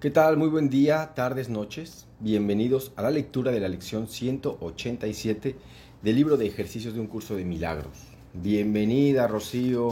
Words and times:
¿Qué 0.00 0.12
tal? 0.12 0.36
Muy 0.36 0.48
buen 0.48 0.70
día, 0.70 1.12
tardes, 1.16 1.48
noches. 1.48 2.06
Bienvenidos 2.20 2.92
a 2.94 3.02
la 3.02 3.10
lectura 3.10 3.50
de 3.50 3.58
la 3.58 3.66
lección 3.66 4.06
187 4.06 5.56
del 6.02 6.14
libro 6.14 6.36
de 6.36 6.46
ejercicios 6.46 6.94
de 6.94 7.00
un 7.00 7.08
curso 7.08 7.34
de 7.34 7.44
milagros. 7.44 7.98
Bienvenida, 8.32 9.26
Rocío. 9.26 9.88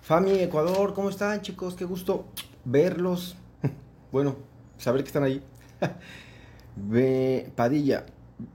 Fami, 0.00 0.38
Ecuador, 0.38 0.94
¿cómo 0.94 1.10
están, 1.10 1.42
chicos? 1.42 1.74
Qué 1.74 1.84
gusto 1.84 2.24
verlos. 2.64 3.36
Bueno, 4.10 4.36
saber 4.78 5.02
que 5.02 5.08
están 5.08 5.24
ahí. 5.24 5.42
Padilla. 7.54 8.06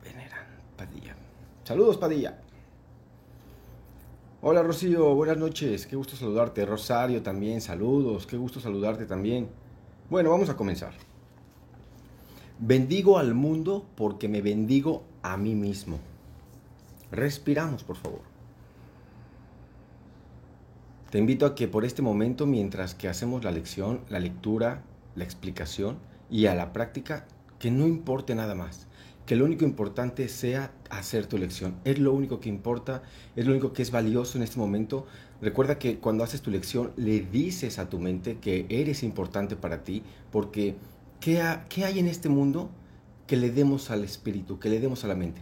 Veneran, 0.04 0.48
Padilla. 0.75 1.16
Saludos, 1.63 1.98
Padilla. 1.98 2.41
Hola, 4.41 4.63
Rocío. 4.63 5.13
Buenas 5.13 5.38
noches. 5.38 5.86
Qué 5.86 5.95
gusto 5.95 6.16
saludarte. 6.16 6.66
Rosario 6.66 7.21
también. 7.21 7.61
Saludos. 7.61 8.25
Qué 8.25 8.36
gusto 8.36 8.59
saludarte 8.59 9.05
también. 9.05 9.61
Bueno, 10.12 10.30
vamos 10.30 10.50
a 10.50 10.57
comenzar. 10.57 10.91
Bendigo 12.59 13.17
al 13.17 13.34
mundo 13.34 13.86
porque 13.95 14.27
me 14.27 14.41
bendigo 14.41 15.05
a 15.22 15.38
mí 15.38 15.55
mismo. 15.55 15.99
Respiramos, 17.13 17.86
por 17.86 17.95
favor. 17.95 18.20
Te 21.12 21.17
invito 21.17 21.45
a 21.45 21.55
que 21.55 21.70
por 21.70 21.86
este 21.86 22.02
momento, 22.02 22.45
mientras 22.45 22.94
que 22.94 23.08
hacemos 23.08 23.45
la 23.45 23.52
lección, 23.52 24.02
la 24.09 24.20
lectura, 24.20 24.84
la 25.16 25.23
explicación 25.23 25.98
y 26.30 26.48
a 26.48 26.55
la 26.55 26.73
práctica, 26.73 27.25
que 27.58 27.72
no 27.72 27.88
importe 27.88 28.36
nada 28.36 28.53
más. 28.53 28.88
Que 29.25 29.38
lo 29.38 29.45
único 29.45 29.64
importante 29.64 30.28
sea 30.28 30.73
hacer 30.89 31.25
tu 31.28 31.38
lección. 31.38 31.75
Es 31.86 32.00
lo 32.00 32.12
único 32.12 32.41
que 32.41 32.50
importa, 32.50 33.02
es 33.38 33.45
lo 33.45 33.53
único 33.53 33.72
que 33.72 33.81
es 33.81 33.91
valioso 33.91 34.38
en 34.38 34.44
este 34.44 34.59
momento 34.59 35.05
Recuerda 35.41 35.80
que 35.80 35.98
cuando 35.98 36.23
haces 36.23 36.41
tu 36.41 36.52
lección 36.52 36.91
le 36.98 37.22
dices 37.22 37.80
a 37.80 37.90
tu 37.90 38.00
mente 38.00 38.38
que 38.38 38.68
eres 38.70 39.02
importante 39.02 39.55
para 39.55 39.84
ti, 39.84 40.04
porque 40.31 40.76
¿qué, 41.20 41.41
hay 41.41 42.00
en 42.00 42.08
este 42.08 42.30
mundo 42.30 42.70
que 43.26 43.38
le 43.38 43.50
demos 43.50 43.90
al 43.90 44.03
espíritu, 44.03 44.59
que 44.59 44.69
le 44.69 44.80
demos 44.80 45.03
a 45.03 45.08
la 45.08 45.16
mente? 45.16 45.42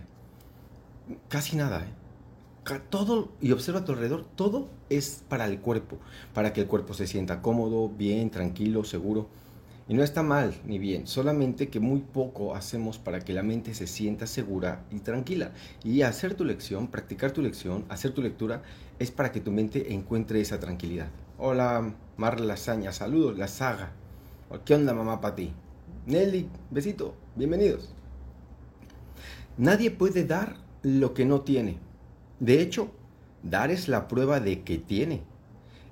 Casi 1.28 1.58
nada. 1.58 1.82
¿eh? 1.82 2.80
Todo, 2.90 3.30
y 3.42 3.52
observa 3.52 3.82
a 3.82 3.86
tu 3.86 3.92
alrededor, 3.92 4.26
todo 4.36 4.70
es 4.90 5.24
para 5.28 5.46
el 5.48 5.60
cuerpo, 5.60 5.98
para 6.34 6.54
que 6.54 6.62
el 6.62 6.68
cuerpo 6.68 6.94
se 6.94 7.06
sienta 7.06 7.42
cómodo, 7.42 7.90
bien, 7.90 8.30
tranquilo, 8.30 8.86
seguro. 8.86 9.28
Y 9.90 9.96
no 9.96 10.04
está 10.04 10.22
mal 10.22 10.54
ni 10.68 10.78
bien, 10.78 11.08
solamente 11.08 11.70
que 11.70 11.80
muy 11.80 12.02
poco 12.02 12.54
hacemos 12.54 13.00
para 13.00 13.22
que 13.22 13.34
la 13.34 13.42
mente 13.42 13.74
se 13.74 13.88
sienta 13.88 14.28
segura 14.28 14.86
y 14.92 15.00
tranquila. 15.00 15.52
Y 15.84 16.04
hacer 16.04 16.36
tu 16.36 16.46
lección, 16.46 16.90
practicar 16.90 17.32
tu 17.32 17.42
lección, 17.42 17.86
hacer 17.90 18.12
tu 18.12 18.22
lectura, 18.22 18.62
es 19.00 19.10
para 19.10 19.32
que 19.32 19.42
tu 19.42 19.52
mente 19.52 19.92
encuentre 19.92 20.42
esa 20.42 20.60
tranquilidad. 20.60 21.08
Hola, 21.40 21.96
Mar 22.18 22.40
Lasaña, 22.40 22.92
saludos, 22.92 23.36
la 23.40 23.48
saga. 23.48 23.94
¿Qué 24.64 24.76
onda, 24.76 24.94
mamá, 24.94 25.22
para 25.22 25.34
ti? 25.34 25.54
Nelly, 26.06 26.48
besito, 26.70 27.16
bienvenidos. 27.36 27.92
Nadie 29.58 29.90
puede 29.90 30.24
dar 30.24 30.58
lo 30.84 31.16
que 31.16 31.26
no 31.26 31.42
tiene. 31.42 31.80
De 32.40 32.62
hecho, 32.62 32.92
dar 33.42 33.72
es 33.72 33.88
la 33.88 34.08
prueba 34.08 34.40
de 34.40 34.62
que 34.62 34.78
tiene. 34.78 35.24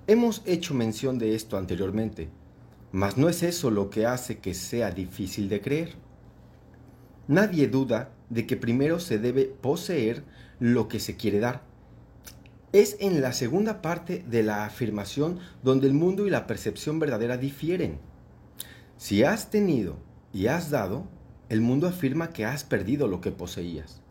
Hemos 0.05 0.43
hecho 0.45 0.75
mención 0.75 1.17
de 1.17 1.33
esto 1.33 1.57
anteriormente 1.57 2.29
mas 2.97 3.15
no 3.15 3.29
es 3.29 3.43
eso 3.43 3.69
lo 3.69 3.91
que 3.91 4.07
hace 4.07 4.39
que 4.39 4.55
sea 4.55 4.89
difícil 4.89 5.49
de 5.49 5.61
creer. 5.61 5.93
Nadie 7.27 7.67
duda 7.67 8.09
de 8.31 8.47
que 8.47 8.57
primero 8.57 8.99
se 8.99 9.19
debe 9.19 9.45
poseer 9.45 10.23
lo 10.59 10.87
que 10.87 10.99
se 10.99 11.15
quiere 11.15 11.39
dar. 11.39 11.61
Es 12.73 12.97
en 12.99 13.21
la 13.21 13.33
segunda 13.33 13.83
parte 13.83 14.25
de 14.27 14.41
la 14.41 14.65
afirmación 14.65 15.37
donde 15.61 15.85
el 15.85 15.93
mundo 15.93 16.25
y 16.25 16.31
la 16.31 16.47
percepción 16.47 16.97
verdadera 16.97 17.37
difieren. 17.37 17.99
Si 18.97 19.23
has 19.23 19.51
tenido 19.51 19.97
y 20.33 20.47
has 20.47 20.71
dado, 20.71 21.07
el 21.49 21.61
mundo 21.61 21.87
afirma 21.87 22.31
que 22.31 22.45
has 22.45 22.63
perdido 22.63 23.07
lo 23.07 23.21
que 23.21 23.29
poseías. 23.29 24.01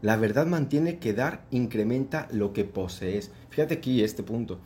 La 0.00 0.16
verdad 0.16 0.46
mantiene 0.46 1.00
que 1.00 1.12
dar 1.12 1.44
incrementa 1.50 2.28
lo 2.30 2.52
que 2.52 2.64
posees. 2.64 3.32
Fíjate 3.50 3.74
aquí 3.74 4.04
este 4.04 4.22
punto 4.22 4.60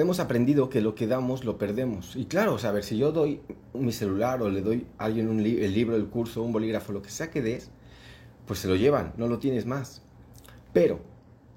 hemos 0.00 0.20
aprendido 0.20 0.68
que 0.68 0.80
lo 0.80 0.94
que 0.94 1.06
damos 1.06 1.44
lo 1.44 1.58
perdemos. 1.58 2.16
Y 2.16 2.26
claro, 2.26 2.54
o 2.54 2.58
sea, 2.58 2.70
a 2.70 2.72
ver, 2.72 2.84
si 2.84 2.96
yo 2.96 3.12
doy 3.12 3.40
mi 3.74 3.92
celular 3.92 4.42
o 4.42 4.50
le 4.50 4.62
doy 4.62 4.86
a 4.98 5.04
alguien 5.04 5.28
un 5.28 5.40
el 5.40 5.74
libro, 5.74 5.96
el 5.96 6.06
curso, 6.06 6.42
un 6.42 6.52
bolígrafo, 6.52 6.92
lo 6.92 7.02
que 7.02 7.10
sea 7.10 7.30
que 7.30 7.42
des, 7.42 7.70
pues 8.46 8.60
se 8.60 8.68
lo 8.68 8.76
llevan, 8.76 9.12
no 9.16 9.28
lo 9.28 9.38
tienes 9.38 9.66
más. 9.66 10.02
Pero 10.72 11.00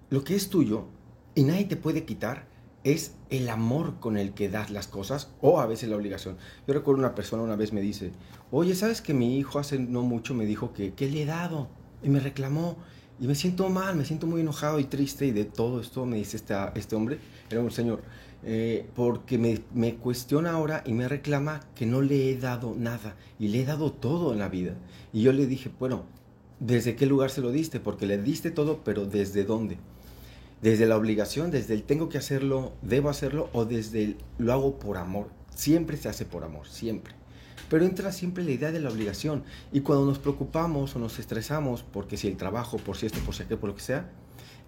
lo 0.10 0.24
que 0.24 0.36
es 0.36 0.50
tuyo 0.50 0.86
y 1.36 1.44
nadie 1.44 1.66
te 1.66 1.76
puede 1.76 2.06
quitar 2.06 2.48
es 2.84 3.16
el 3.30 3.50
amor 3.50 4.00
con 4.00 4.18
el 4.18 4.34
que 4.34 4.50
das 4.50 4.70
las 4.70 4.88
cosas 4.88 5.32
o 5.42 5.60
a 5.60 5.66
veces 5.66 5.90
la 5.90 5.96
obligación. 5.96 6.38
Yo 6.68 6.74
recuerdo 6.74 7.00
una 7.00 7.16
persona 7.16 7.44
una 7.44 7.56
vez 7.56 7.74
me 7.74 7.82
dice, 7.82 8.12
oye, 8.52 8.76
¿sabes 8.76 9.02
que 9.02 9.14
mi 9.14 9.38
hijo 9.38 9.60
hace 9.60 9.80
no 9.80 10.02
mucho 10.02 10.34
me 10.34 10.46
dijo 10.46 10.74
que, 10.74 10.94
que 10.94 11.10
le 11.10 11.24
he 11.24 11.26
dado? 11.26 11.70
Y 12.04 12.10
me 12.10 12.20
reclamó. 12.20 12.78
Y 13.20 13.28
me 13.28 13.36
siento 13.36 13.70
mal, 13.70 13.96
me 13.96 14.06
siento 14.06 14.28
muy 14.28 14.42
enojado 14.42 14.80
y 14.80 14.86
triste 14.86 15.26
y 15.28 15.32
de 15.32 15.46
todo 15.46 15.80
esto 15.80 16.06
me 16.06 16.18
dice 16.18 16.36
este, 16.36 16.56
este 16.76 16.96
hombre, 16.96 17.20
era 17.50 17.62
un 17.62 17.72
señor, 17.72 18.02
eh, 18.46 18.86
porque 18.96 19.38
me, 19.38 19.62
me, 19.74 19.96
cuestiona 19.96 20.52
ahora 20.52 20.84
y 20.86 20.94
me 20.94 21.08
reclama 21.08 21.62
que 21.76 21.86
no 21.86 22.02
le 22.02 22.30
he 22.30 22.38
dado 22.38 22.76
nada 22.78 23.16
y 23.40 23.48
le 23.48 23.62
he 23.62 23.66
dado 23.66 23.92
todo 23.92 24.34
en 24.34 24.40
la 24.40 24.50
vida. 24.50 24.76
Y 25.14 25.22
yo 25.22 25.32
le 25.32 25.48
dije, 25.48 25.72
bueno, 25.80 26.04
¿desde 26.60 26.96
qué 26.96 27.06
lugar 27.06 27.30
se 27.30 27.42
lo 27.42 27.52
diste? 27.52 27.80
Porque 27.80 28.06
le 28.06 28.18
diste 28.18 28.52
todo, 28.52 28.82
pero 28.84 29.06
¿desde 29.06 29.46
dónde? 29.46 29.78
Desde 30.62 30.86
la 30.86 30.98
obligación, 30.98 31.52
desde 31.52 31.74
el 31.74 31.84
tengo 31.84 32.10
que 32.10 32.18
hacerlo, 32.18 32.74
debo 32.82 33.10
hacerlo, 33.10 33.50
o 33.54 33.66
desde 33.66 34.04
el 34.04 34.18
lo 34.38 34.54
hago 34.54 34.80
por 34.80 34.98
amor. 34.98 35.28
Siempre 35.56 35.98
se 35.98 36.10
hace 36.10 36.26
por 36.26 36.44
amor, 36.44 36.68
siempre. 36.68 37.14
Pero 37.70 37.86
entra 37.86 38.12
siempre 38.12 38.44
la 38.44 38.52
idea 38.52 38.72
de 38.72 38.80
la 38.80 38.90
obligación. 38.90 39.44
Y 39.72 39.82
cuando 39.82 40.06
nos 40.06 40.20
preocupamos 40.20 40.96
o 40.96 41.00
nos 41.00 41.18
estresamos, 41.20 41.84
porque 41.84 42.18
si 42.18 42.28
el 42.28 42.38
trabajo, 42.38 42.78
por 42.78 42.98
si 42.98 43.06
esto, 43.06 43.20
por 43.20 43.36
si 43.36 43.44
aquello, 43.44 43.60
por 43.60 43.70
lo 43.70 43.76
que 43.76 43.82
sea, 43.82 44.10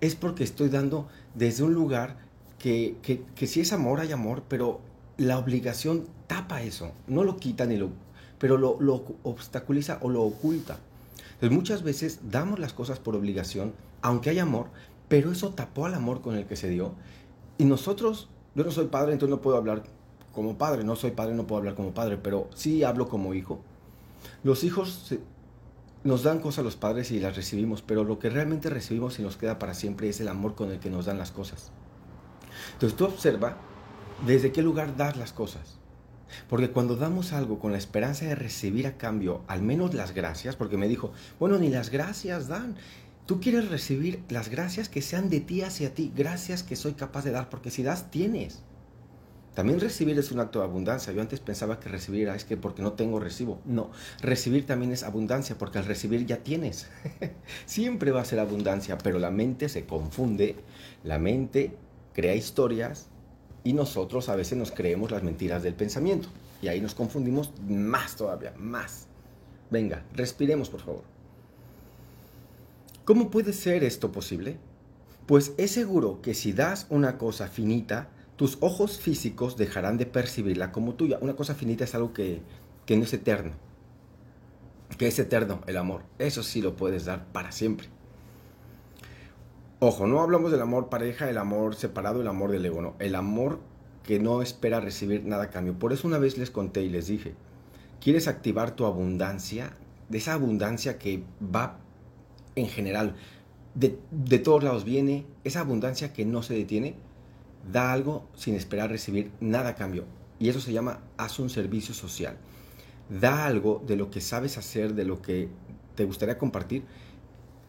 es 0.02 0.16
porque 0.16 0.44
estoy 0.44 0.70
dando 0.70 1.08
desde 1.34 1.64
un 1.64 1.74
lugar 1.74 2.18
que, 2.66 3.22
que, 3.36 3.46
si 3.46 3.62
es 3.62 3.74
amor, 3.74 4.00
hay 4.00 4.12
amor, 4.12 4.42
pero 4.48 4.80
la 5.18 5.38
obligación 5.38 6.08
tapa 6.26 6.64
eso, 6.64 6.94
no 7.06 7.24
lo 7.24 7.38
quita 7.38 7.68
ni 7.68 7.78
lo, 7.78 7.90
pero 8.40 8.58
lo, 8.58 8.78
lo 8.80 9.06
obstaculiza 9.22 10.00
o 10.02 10.10
lo 10.10 10.24
oculta. 10.24 10.80
Entonces 11.34 11.52
muchas 11.52 11.84
veces 11.84 12.22
damos 12.32 12.58
las 12.58 12.74
cosas 12.74 12.98
por 12.98 13.16
obligación, 13.16 13.74
aunque 14.02 14.32
hay 14.32 14.40
amor, 14.40 14.70
pero 15.08 15.32
eso 15.32 15.52
tapó 15.52 15.86
al 15.86 15.94
amor 15.94 16.22
con 16.22 16.36
el 16.38 16.48
que 16.48 16.56
se 16.56 16.68
dio. 16.68 16.96
Y 17.60 17.66
nosotros, 17.66 18.30
yo 18.56 18.64
no 18.64 18.72
soy 18.72 18.88
padre, 18.88 19.14
entonces 19.14 19.36
no 19.36 19.44
puedo 19.44 19.58
hablar 19.58 19.84
como 20.34 20.58
padre, 20.58 20.84
no 20.84 20.96
soy 20.96 21.12
padre, 21.12 21.36
no 21.36 21.46
puedo 21.46 21.60
hablar 21.60 21.76
como 21.76 21.94
padre, 21.94 22.18
pero 22.18 22.50
sí 22.56 22.84
hablo 22.84 23.08
como 23.08 23.36
hijo. 23.36 23.60
Los 24.44 24.64
hijos 24.64 25.14
nos 26.04 26.24
dan 26.24 26.40
cosas 26.40 26.60
a 26.60 26.64
los 26.64 26.78
padres 26.78 27.12
y 27.12 27.20
las 27.20 27.36
recibimos, 27.36 27.84
pero 27.84 28.04
lo 28.04 28.18
que 28.18 28.32
realmente 28.32 28.72
recibimos 28.72 29.20
y 29.20 29.22
nos 29.22 29.38
queda 29.38 29.60
para 29.60 29.76
siempre 29.76 30.10
es 30.10 30.20
el 30.20 30.30
amor 30.30 30.56
con 30.56 30.72
el 30.72 30.80
que 30.80 30.90
nos 30.90 31.06
dan 31.06 31.20
las 31.20 31.32
cosas. 31.32 31.72
Entonces 32.74 32.98
tú 32.98 33.06
observa 33.06 33.58
desde 34.26 34.52
qué 34.52 34.62
lugar 34.62 34.96
das 34.96 35.18
las 35.18 35.34
cosas. 35.34 35.80
Porque 36.50 36.72
cuando 36.72 36.96
damos 36.96 37.34
algo 37.34 37.60
con 37.60 37.72
la 37.72 37.78
esperanza 37.78 38.26
de 38.26 38.36
recibir 38.36 38.88
a 38.88 38.98
cambio 38.98 39.42
al 39.48 39.62
menos 39.62 39.94
las 39.94 40.14
gracias, 40.14 40.56
porque 40.56 40.78
me 40.78 40.88
dijo, 40.88 41.12
bueno, 41.40 41.58
ni 41.58 41.70
las 41.70 41.90
gracias 41.90 42.48
dan. 42.48 42.76
Tú 43.26 43.40
quieres 43.40 43.70
recibir 43.70 44.24
las 44.30 44.50
gracias 44.50 44.90
que 44.90 45.02
sean 45.02 45.30
de 45.30 45.40
ti 45.40 45.62
hacia 45.62 45.94
ti, 45.94 46.12
gracias 46.16 46.62
que 46.62 46.76
soy 46.76 46.94
capaz 46.94 47.24
de 47.24 47.32
dar, 47.32 47.50
porque 47.50 47.72
si 47.72 47.84
das, 47.84 48.12
tienes. 48.12 48.62
También 49.56 49.80
recibir 49.80 50.20
es 50.20 50.34
un 50.34 50.42
acto 50.42 50.60
de 50.60 50.66
abundancia. 50.66 51.14
Yo 51.14 51.22
antes 51.22 51.40
pensaba 51.40 51.80
que 51.80 51.88
recibir 51.88 52.24
era 52.24 52.36
es 52.36 52.44
que 52.44 52.58
porque 52.58 52.82
no 52.82 52.92
tengo 52.92 53.22
recibo. 53.22 53.62
No, 53.64 53.90
recibir 54.22 54.66
también 54.66 54.92
es 54.92 55.02
abundancia 55.04 55.58
porque 55.58 55.78
al 55.78 55.86
recibir 55.86 56.26
ya 56.26 56.44
tienes. 56.44 56.90
Siempre 57.66 58.12
va 58.12 58.20
a 58.20 58.26
ser 58.26 58.40
abundancia, 58.40 58.98
pero 58.98 59.18
la 59.18 59.32
mente 59.32 59.70
se 59.70 59.86
confunde. 59.86 60.58
La 61.06 61.20
mente 61.20 61.72
crea 62.16 62.34
historias 62.34 63.08
y 63.64 63.74
nosotros 63.74 64.30
a 64.30 64.36
veces 64.36 64.58
nos 64.58 64.72
creemos 64.72 65.12
las 65.12 65.22
mentiras 65.22 65.62
del 65.62 65.76
pensamiento. 65.76 66.30
Y 66.62 66.70
ahí 66.70 66.80
nos 66.82 66.96
confundimos 66.96 67.52
más 67.68 68.16
todavía, 68.16 68.54
más. 68.58 69.08
Venga, 69.70 70.04
respiremos 70.14 70.70
por 70.70 70.82
favor. 70.82 71.04
¿Cómo 73.04 73.30
puede 73.30 73.54
ser 73.54 73.84
esto 73.84 74.12
posible? 74.12 74.58
Pues 75.28 75.54
es 75.58 75.72
seguro 75.72 76.22
que 76.22 76.34
si 76.34 76.54
das 76.54 76.88
una 76.90 77.18
cosa 77.18 77.48
finita, 77.48 78.10
tus 78.36 78.58
ojos 78.62 78.98
físicos 79.00 79.58
dejarán 79.58 79.98
de 79.98 80.06
percibirla 80.06 80.72
como 80.72 80.94
tuya. 80.94 81.18
Una 81.22 81.36
cosa 81.36 81.54
finita 81.54 81.84
es 81.84 81.96
algo 81.96 82.14
que, 82.14 82.42
que 82.86 82.96
no 82.96 83.04
es 83.04 83.14
eterno. 83.14 83.52
Que 84.98 85.08
es 85.08 85.20
eterno, 85.20 85.62
el 85.68 85.78
amor. 85.78 86.04
Eso 86.20 86.44
sí 86.44 86.62
lo 86.62 86.76
puedes 86.76 87.06
dar 87.06 87.26
para 87.32 87.52
siempre. 87.52 87.90
Ojo, 89.88 90.08
no 90.08 90.20
hablamos 90.20 90.50
del 90.50 90.64
amor 90.64 90.90
pareja, 90.90 91.30
el 91.30 91.38
amor 91.38 91.76
separado, 91.76 92.20
el 92.20 92.28
amor 92.28 92.50
del 92.50 92.66
ego, 92.66 92.82
no. 92.82 92.96
El 92.98 93.14
amor 93.14 93.60
que 94.02 94.20
no 94.20 94.42
espera 94.42 94.80
recibir 94.80 95.24
nada 95.26 95.52
cambio. 95.52 95.78
Por 95.78 95.94
eso 95.94 96.08
una 96.08 96.18
vez 96.18 96.40
les 96.40 96.50
conté 96.50 96.82
y 96.82 96.90
les 96.90 97.06
dije, 97.06 97.36
¿quieres 98.02 98.28
activar 98.28 98.76
tu 98.76 98.88
abundancia? 98.88 99.78
De 100.10 100.18
esa 100.18 100.34
abundancia 100.34 100.98
que 100.98 101.24
va 101.40 101.78
en 102.56 102.68
general, 102.68 103.16
de, 103.76 104.00
de 104.10 104.40
todos 104.40 104.64
lados 104.64 104.86
viene, 104.86 105.28
esa 105.44 105.60
abundancia 105.60 106.14
que 106.14 106.26
no 106.26 106.42
se 106.42 106.56
detiene, 106.56 106.96
da 107.72 107.94
algo 107.94 108.28
sin 108.34 108.56
esperar 108.56 108.90
recibir 108.90 109.34
nada 109.40 109.76
cambio. 109.76 110.06
Y 110.40 110.50
eso 110.50 110.62
se 110.62 110.74
llama 110.74 111.02
haz 111.18 111.38
un 111.38 111.52
servicio 111.52 111.94
social. 111.94 112.38
Da 113.08 113.46
algo 113.46 113.84
de 113.86 113.98
lo 113.98 114.10
que 114.10 114.20
sabes 114.20 114.58
hacer, 114.58 114.96
de 114.96 115.06
lo 115.06 115.22
que 115.22 115.48
te 115.94 116.06
gustaría 116.06 116.40
compartir, 116.40 116.86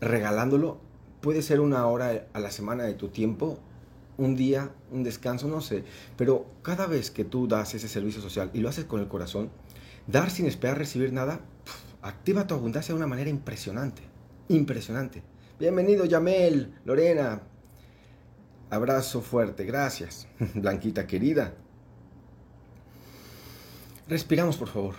regalándolo. 0.01 0.86
Puede 1.21 1.43
ser 1.43 1.61
una 1.61 1.87
hora 1.87 2.27
a 2.33 2.41
la 2.41 2.51
semana 2.51 2.85
de 2.85 2.95
tu 2.95 3.09
tiempo, 3.09 3.59
un 4.19 4.37
día, 4.37 4.71
un 4.91 5.03
descanso, 5.03 5.49
no 5.49 5.61
sé. 5.61 5.85
Pero 6.17 6.47
cada 6.63 6.87
vez 6.87 7.11
que 7.11 7.25
tú 7.25 7.49
das 7.49 7.75
ese 7.75 7.89
servicio 7.89 8.21
social 8.21 8.51
y 8.53 8.61
lo 8.61 8.69
haces 8.69 8.85
con 8.85 9.01
el 9.01 9.09
corazón, 9.09 9.51
dar 10.07 10.31
sin 10.31 10.47
esperar 10.47 10.79
recibir 10.79 11.13
nada, 11.13 11.41
activa 12.03 12.47
tu 12.47 12.55
abundancia 12.55 12.95
de 12.95 12.99
una 12.99 13.07
manera 13.07 13.31
impresionante. 13.31 14.03
Impresionante. 14.49 15.23
Bienvenido, 15.59 16.05
Yamel, 16.05 16.75
Lorena. 16.85 17.43
Abrazo 18.71 19.21
fuerte, 19.23 19.65
gracias. 19.65 20.29
Blanquita 20.55 21.07
querida. 21.07 21.55
Respiramos, 24.09 24.57
por 24.57 24.69
favor. 24.69 24.95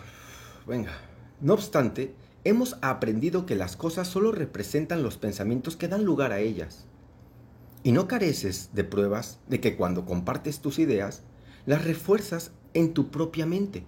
Venga. 0.66 0.92
No 1.40 1.54
obstante, 1.54 2.14
hemos 2.50 2.78
aprendido 2.82 3.46
que 3.46 3.56
las 3.56 3.76
cosas 3.76 4.08
solo 4.08 4.32
representan 4.32 5.04
los 5.04 5.18
pensamientos 5.18 5.76
que 5.76 5.88
dan 5.88 6.06
lugar 6.06 6.32
a 6.32 6.40
ellas. 6.40 6.86
Y 7.84 7.92
no 7.92 8.08
careces 8.08 8.70
de 8.74 8.84
pruebas 8.84 9.40
de 9.48 9.60
que 9.60 9.76
cuando 9.76 10.06
compartes 10.06 10.60
tus 10.60 10.80
ideas, 10.80 11.24
las 11.66 11.84
refuerzas 11.84 12.52
en 12.74 12.94
tu 12.94 13.12
propia 13.12 13.46
mente. 13.46 13.84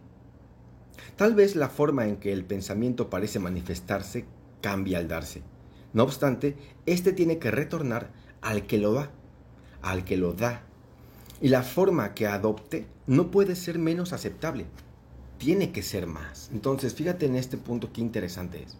Tal 1.16 1.36
vez 1.36 1.56
la 1.56 1.70
forma 1.70 2.08
en 2.08 2.18
que 2.18 2.34
el 2.34 2.44
pensamiento 2.44 3.10
parece 3.10 3.40
manifestarse 3.40 4.26
cambia 4.62 4.98
al 4.98 5.08
darse. 5.08 5.42
No 5.94 6.04
obstante, 6.04 6.58
éste 6.86 7.14
tiene 7.14 7.40
que 7.40 7.52
retornar 7.52 8.12
al 8.42 8.68
que 8.68 8.78
lo 8.78 8.94
da, 8.94 9.12
al 9.82 10.04
que 10.04 10.18
lo 10.18 10.34
da. 10.34 10.64
Y 11.42 11.48
la 11.48 11.64
forma 11.64 12.14
que 12.14 12.28
adopte 12.28 12.88
no 13.08 13.32
puede 13.32 13.56
ser 13.56 13.80
menos 13.80 14.12
aceptable, 14.12 14.66
tiene 15.40 15.72
que 15.72 15.82
ser 15.82 16.06
más. 16.06 16.52
Entonces, 16.54 16.94
fíjate 16.94 17.26
en 17.26 17.36
este 17.36 17.58
punto 17.58 17.92
qué 17.92 18.02
interesante 18.02 18.62
es. 18.62 18.78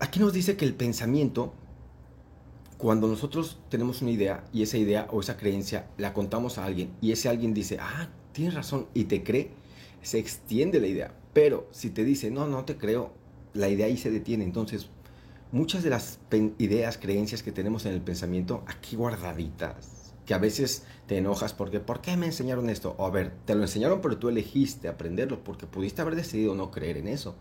Aquí 0.00 0.20
nos 0.20 0.34
dice 0.34 0.56
que 0.56 0.66
el 0.66 0.74
pensamiento, 0.74 1.54
cuando 2.76 3.06
nosotros 3.06 3.58
tenemos 3.70 4.02
una 4.02 4.10
idea 4.10 4.44
y 4.52 4.62
esa 4.62 4.76
idea 4.76 5.06
o 5.10 5.20
esa 5.20 5.38
creencia 5.38 5.86
la 5.96 6.12
contamos 6.12 6.58
a 6.58 6.64
alguien 6.66 6.90
y 7.00 7.12
ese 7.12 7.28
alguien 7.30 7.54
dice, 7.54 7.78
ah, 7.80 8.10
tienes 8.32 8.52
razón 8.52 8.86
y 8.92 9.04
te 9.04 9.22
cree, 9.22 9.50
se 10.02 10.18
extiende 10.18 10.80
la 10.80 10.88
idea. 10.88 11.14
Pero 11.32 11.68
si 11.70 11.90
te 11.90 12.04
dice, 12.04 12.30
no, 12.30 12.46
no 12.46 12.64
te 12.64 12.76
creo, 12.76 13.12
la 13.54 13.68
idea 13.68 13.86
ahí 13.86 13.96
se 13.96 14.10
detiene. 14.10 14.44
Entonces, 14.44 14.88
muchas 15.52 15.84
de 15.84 15.90
las 15.90 16.18
ideas, 16.58 16.98
creencias 16.98 17.44
que 17.44 17.52
tenemos 17.52 17.86
en 17.86 17.92
el 17.92 18.00
pensamiento 18.00 18.64
aquí 18.66 18.96
guardaditas, 18.96 19.93
que 20.26 20.34
a 20.34 20.38
veces 20.38 20.84
te 21.06 21.18
enojas 21.18 21.52
porque, 21.52 21.80
¿por 21.80 22.00
qué 22.00 22.16
me 22.16 22.26
enseñaron 22.26 22.70
esto? 22.70 22.94
O 22.98 23.06
a 23.06 23.10
ver, 23.10 23.32
te 23.44 23.54
lo 23.54 23.62
enseñaron 23.62 24.00
pero 24.00 24.16
tú 24.16 24.28
elegiste 24.28 24.88
aprenderlo 24.88 25.44
porque 25.44 25.66
pudiste 25.66 26.02
haber 26.02 26.16
decidido 26.16 26.54
no 26.54 26.70
creer 26.70 26.96
en 26.96 27.08
eso. 27.08 27.34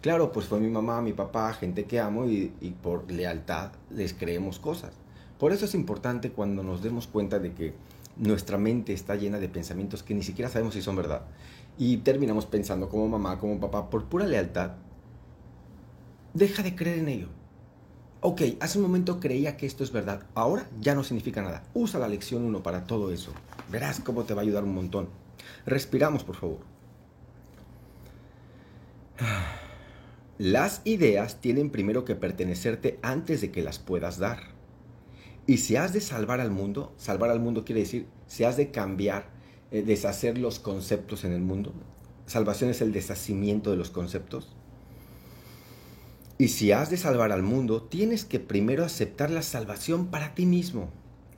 Claro, 0.00 0.32
pues 0.32 0.46
fue 0.46 0.60
mi 0.60 0.68
mamá, 0.68 1.00
mi 1.00 1.12
papá, 1.12 1.52
gente 1.52 1.84
que 1.84 2.00
amo 2.00 2.26
y, 2.26 2.52
y 2.60 2.70
por 2.70 3.10
lealtad 3.10 3.72
les 3.90 4.14
creemos 4.14 4.58
cosas. 4.58 4.92
Por 5.38 5.52
eso 5.52 5.64
es 5.64 5.74
importante 5.74 6.30
cuando 6.30 6.62
nos 6.62 6.82
demos 6.82 7.06
cuenta 7.06 7.38
de 7.38 7.52
que 7.52 7.74
nuestra 8.16 8.58
mente 8.58 8.92
está 8.92 9.16
llena 9.16 9.38
de 9.38 9.48
pensamientos 9.48 10.02
que 10.02 10.14
ni 10.14 10.22
siquiera 10.22 10.50
sabemos 10.50 10.74
si 10.74 10.82
son 10.82 10.96
verdad. 10.96 11.22
Y 11.76 11.98
terminamos 11.98 12.46
pensando 12.46 12.88
como 12.88 13.08
mamá, 13.08 13.38
como 13.38 13.58
papá, 13.58 13.90
por 13.90 14.04
pura 14.04 14.26
lealtad. 14.26 14.72
Deja 16.32 16.62
de 16.62 16.76
creer 16.76 16.98
en 17.00 17.08
ello. 17.08 17.28
Ok, 18.26 18.40
hace 18.60 18.78
un 18.78 18.84
momento 18.84 19.20
creía 19.20 19.58
que 19.58 19.66
esto 19.66 19.84
es 19.84 19.92
verdad, 19.92 20.22
ahora 20.34 20.66
ya 20.80 20.94
no 20.94 21.04
significa 21.04 21.42
nada. 21.42 21.62
Usa 21.74 22.00
la 22.00 22.08
lección 22.08 22.42
1 22.42 22.62
para 22.62 22.86
todo 22.86 23.12
eso. 23.12 23.34
Verás 23.70 24.00
cómo 24.00 24.24
te 24.24 24.32
va 24.32 24.40
a 24.40 24.44
ayudar 24.44 24.64
un 24.64 24.74
montón. 24.74 25.10
Respiramos, 25.66 26.24
por 26.24 26.36
favor. 26.36 26.60
Las 30.38 30.80
ideas 30.84 31.42
tienen 31.42 31.68
primero 31.68 32.06
que 32.06 32.14
pertenecerte 32.14 32.98
antes 33.02 33.42
de 33.42 33.50
que 33.50 33.62
las 33.62 33.78
puedas 33.78 34.16
dar. 34.16 34.38
Y 35.46 35.58
si 35.58 35.76
has 35.76 35.92
de 35.92 36.00
salvar 36.00 36.40
al 36.40 36.50
mundo, 36.50 36.94
salvar 36.96 37.28
al 37.28 37.40
mundo 37.40 37.66
quiere 37.66 37.82
decir, 37.82 38.06
si 38.26 38.44
has 38.44 38.56
de 38.56 38.70
cambiar, 38.70 39.26
eh, 39.70 39.82
deshacer 39.82 40.38
los 40.38 40.60
conceptos 40.60 41.24
en 41.24 41.32
el 41.32 41.42
mundo, 41.42 41.74
salvación 42.24 42.70
es 42.70 42.80
el 42.80 42.90
deshacimiento 42.90 43.70
de 43.70 43.76
los 43.76 43.90
conceptos, 43.90 44.56
y 46.44 46.48
si 46.48 46.72
has 46.72 46.90
de 46.90 46.98
salvar 46.98 47.32
al 47.32 47.42
mundo, 47.42 47.80
tienes 47.80 48.26
que 48.26 48.38
primero 48.38 48.84
aceptar 48.84 49.30
la 49.30 49.40
salvación 49.40 50.08
para 50.08 50.34
ti 50.34 50.44
mismo. 50.44 50.90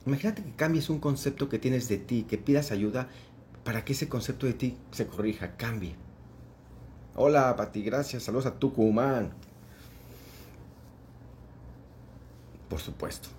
Imagínate 0.05 0.43
que 0.43 0.51
cambies 0.51 0.89
un 0.89 0.99
concepto 0.99 1.47
que 1.47 1.59
tienes 1.59 1.87
de 1.87 1.97
ti, 1.97 2.25
que 2.27 2.37
pidas 2.37 2.71
ayuda 2.71 3.07
para 3.63 3.85
que 3.85 3.93
ese 3.93 4.09
concepto 4.09 4.47
de 4.47 4.51
ti 4.51 4.77
se 4.91 5.07
corrija, 5.07 5.55
cambie. 5.55 5.95
Hola, 7.15 7.55
Pati, 7.55 7.83
gracias. 7.83 8.23
Saludos 8.23 8.47
a 8.47 8.59
Tucumán. 8.59 9.31
Por 12.67 12.81
supuesto. 12.81 13.29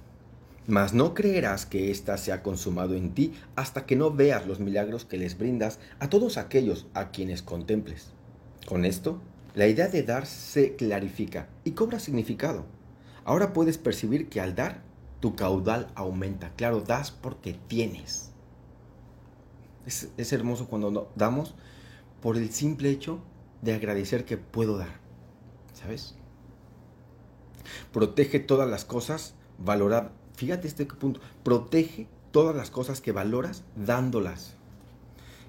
Mas 0.67 0.94
no 0.94 1.12
creerás 1.12 1.67
que 1.67 1.91
ésta 1.91 2.17
se 2.17 2.32
ha 2.32 2.43
consumado 2.43 2.94
en 2.94 3.12
ti 3.12 3.35
hasta 3.56 3.85
que 3.85 3.94
no 3.94 4.11
veas 4.11 4.47
los 4.47 4.59
milagros 4.59 5.05
que 5.05 5.19
les 5.19 5.37
brindas 5.37 5.81
a 5.99 6.09
todos 6.09 6.38
aquellos 6.38 6.87
a 6.94 7.11
quienes 7.11 7.43
contemples. 7.43 8.12
Con 8.65 8.87
esto 8.87 9.20
la 9.58 9.66
idea 9.66 9.88
de 9.88 10.05
dar 10.05 10.25
se 10.25 10.76
clarifica 10.76 11.49
y 11.64 11.72
cobra 11.72 11.99
significado. 11.99 12.64
Ahora 13.25 13.52
puedes 13.52 13.76
percibir 13.76 14.28
que 14.28 14.40
al 14.40 14.55
dar, 14.55 14.84
tu 15.19 15.34
caudal 15.34 15.88
aumenta. 15.96 16.52
Claro, 16.55 16.81
das 16.81 17.10
porque 17.10 17.58
tienes. 17.66 18.31
Es, 19.84 20.32
hermoso 20.32 20.69
cuando 20.69 21.10
damos 21.16 21.56
por 22.22 22.37
el 22.37 22.52
simple 22.52 22.90
hecho 22.90 23.19
de 23.60 23.75
agradecer 23.75 24.25
que 24.25 24.37
puedo 24.37 24.78
dar. 24.78 25.00
¿Sabes? 25.72 26.14
Protege 27.93 28.38
todas 28.38 28.70
las 28.70 28.84
cosas, 28.84 29.34
valorar. 29.58 30.12
Fíjate 30.37 30.69
este 30.69 30.87
punto. 30.87 31.19
Protege 31.43 32.06
todas 32.31 32.55
las 32.55 32.70
cosas 32.70 33.00
que 33.00 33.10
valoras 33.10 33.64
dándolas 33.75 34.57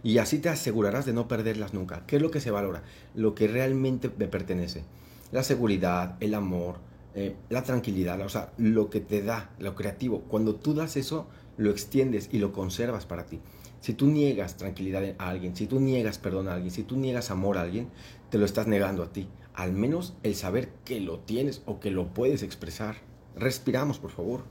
y 0.03 0.17
así 0.17 0.39
te 0.39 0.49
asegurarás 0.49 1.05
de 1.05 1.13
no 1.13 1.27
perderlas 1.27 1.73
nunca. 1.73 2.05
¿Qué 2.05 2.17
es 2.17 2.21
lo 2.21 2.31
que 2.31 2.39
se 2.39 2.51
valora? 2.51 2.83
Lo 3.15 3.35
que 3.35 3.47
realmente 3.47 4.09
me 4.17 4.27
pertenece. 4.27 4.83
La 5.31 5.43
seguridad, 5.43 6.15
el 6.19 6.33
amor, 6.33 6.77
eh, 7.15 7.35
la 7.49 7.63
tranquilidad, 7.63 8.19
o 8.21 8.29
sea, 8.29 8.53
lo 8.57 8.89
que 8.89 9.01
te 9.01 9.21
da, 9.21 9.51
lo 9.59 9.75
creativo. 9.75 10.21
Cuando 10.21 10.55
tú 10.55 10.73
das 10.73 10.95
eso, 10.95 11.27
lo 11.57 11.69
extiendes 11.69 12.29
y 12.31 12.39
lo 12.39 12.53
conservas 12.53 13.05
para 13.05 13.25
ti. 13.25 13.39
Si 13.81 13.93
tú 13.93 14.07
niegas 14.07 14.57
tranquilidad 14.57 15.03
a 15.17 15.29
alguien, 15.29 15.55
si 15.55 15.67
tú 15.67 15.79
niegas 15.79 16.17
perdón 16.17 16.47
a 16.47 16.53
alguien, 16.53 16.71
si 16.71 16.83
tú 16.83 16.97
niegas 16.97 17.31
amor 17.31 17.57
a 17.57 17.61
alguien, 17.61 17.89
te 18.29 18.37
lo 18.37 18.45
estás 18.45 18.67
negando 18.67 19.03
a 19.03 19.11
ti. 19.11 19.27
Al 19.53 19.73
menos 19.73 20.15
el 20.23 20.35
saber 20.35 20.69
que 20.85 20.99
lo 20.99 21.19
tienes 21.19 21.61
o 21.65 21.79
que 21.79 21.91
lo 21.91 22.13
puedes 22.13 22.43
expresar. 22.43 22.95
Respiramos, 23.35 23.99
por 23.99 24.11
favor. 24.11 24.43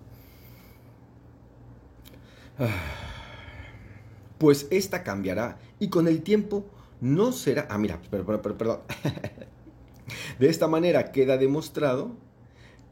Ah 2.59 3.08
pues 4.39 4.67
esta 4.71 5.03
cambiará 5.03 5.59
y 5.79 5.89
con 5.89 6.09
el 6.09 6.23
tiempo 6.23 6.65
no 7.01 7.33
será... 7.33 7.67
Ah, 7.71 7.79
mira, 7.79 8.01
perdón, 8.11 8.41
perdón. 8.43 8.81
De 10.39 10.49
esta 10.49 10.69
manera 10.69 11.13
queda 11.13 11.37
demostrado 11.37 12.13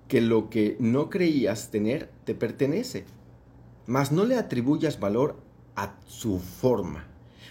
que 0.09 0.21
lo 0.21 0.51
que 0.51 0.77
no 0.79 1.11
creías 1.11 1.71
tener 1.71 2.11
te 2.25 2.35
pertenece, 2.35 3.05
mas 3.87 4.13
no 4.13 4.25
le 4.25 4.37
atribuyas 4.37 5.01
valor 5.01 5.37
a 5.75 5.95
su 6.07 6.39
forma, 6.39 7.07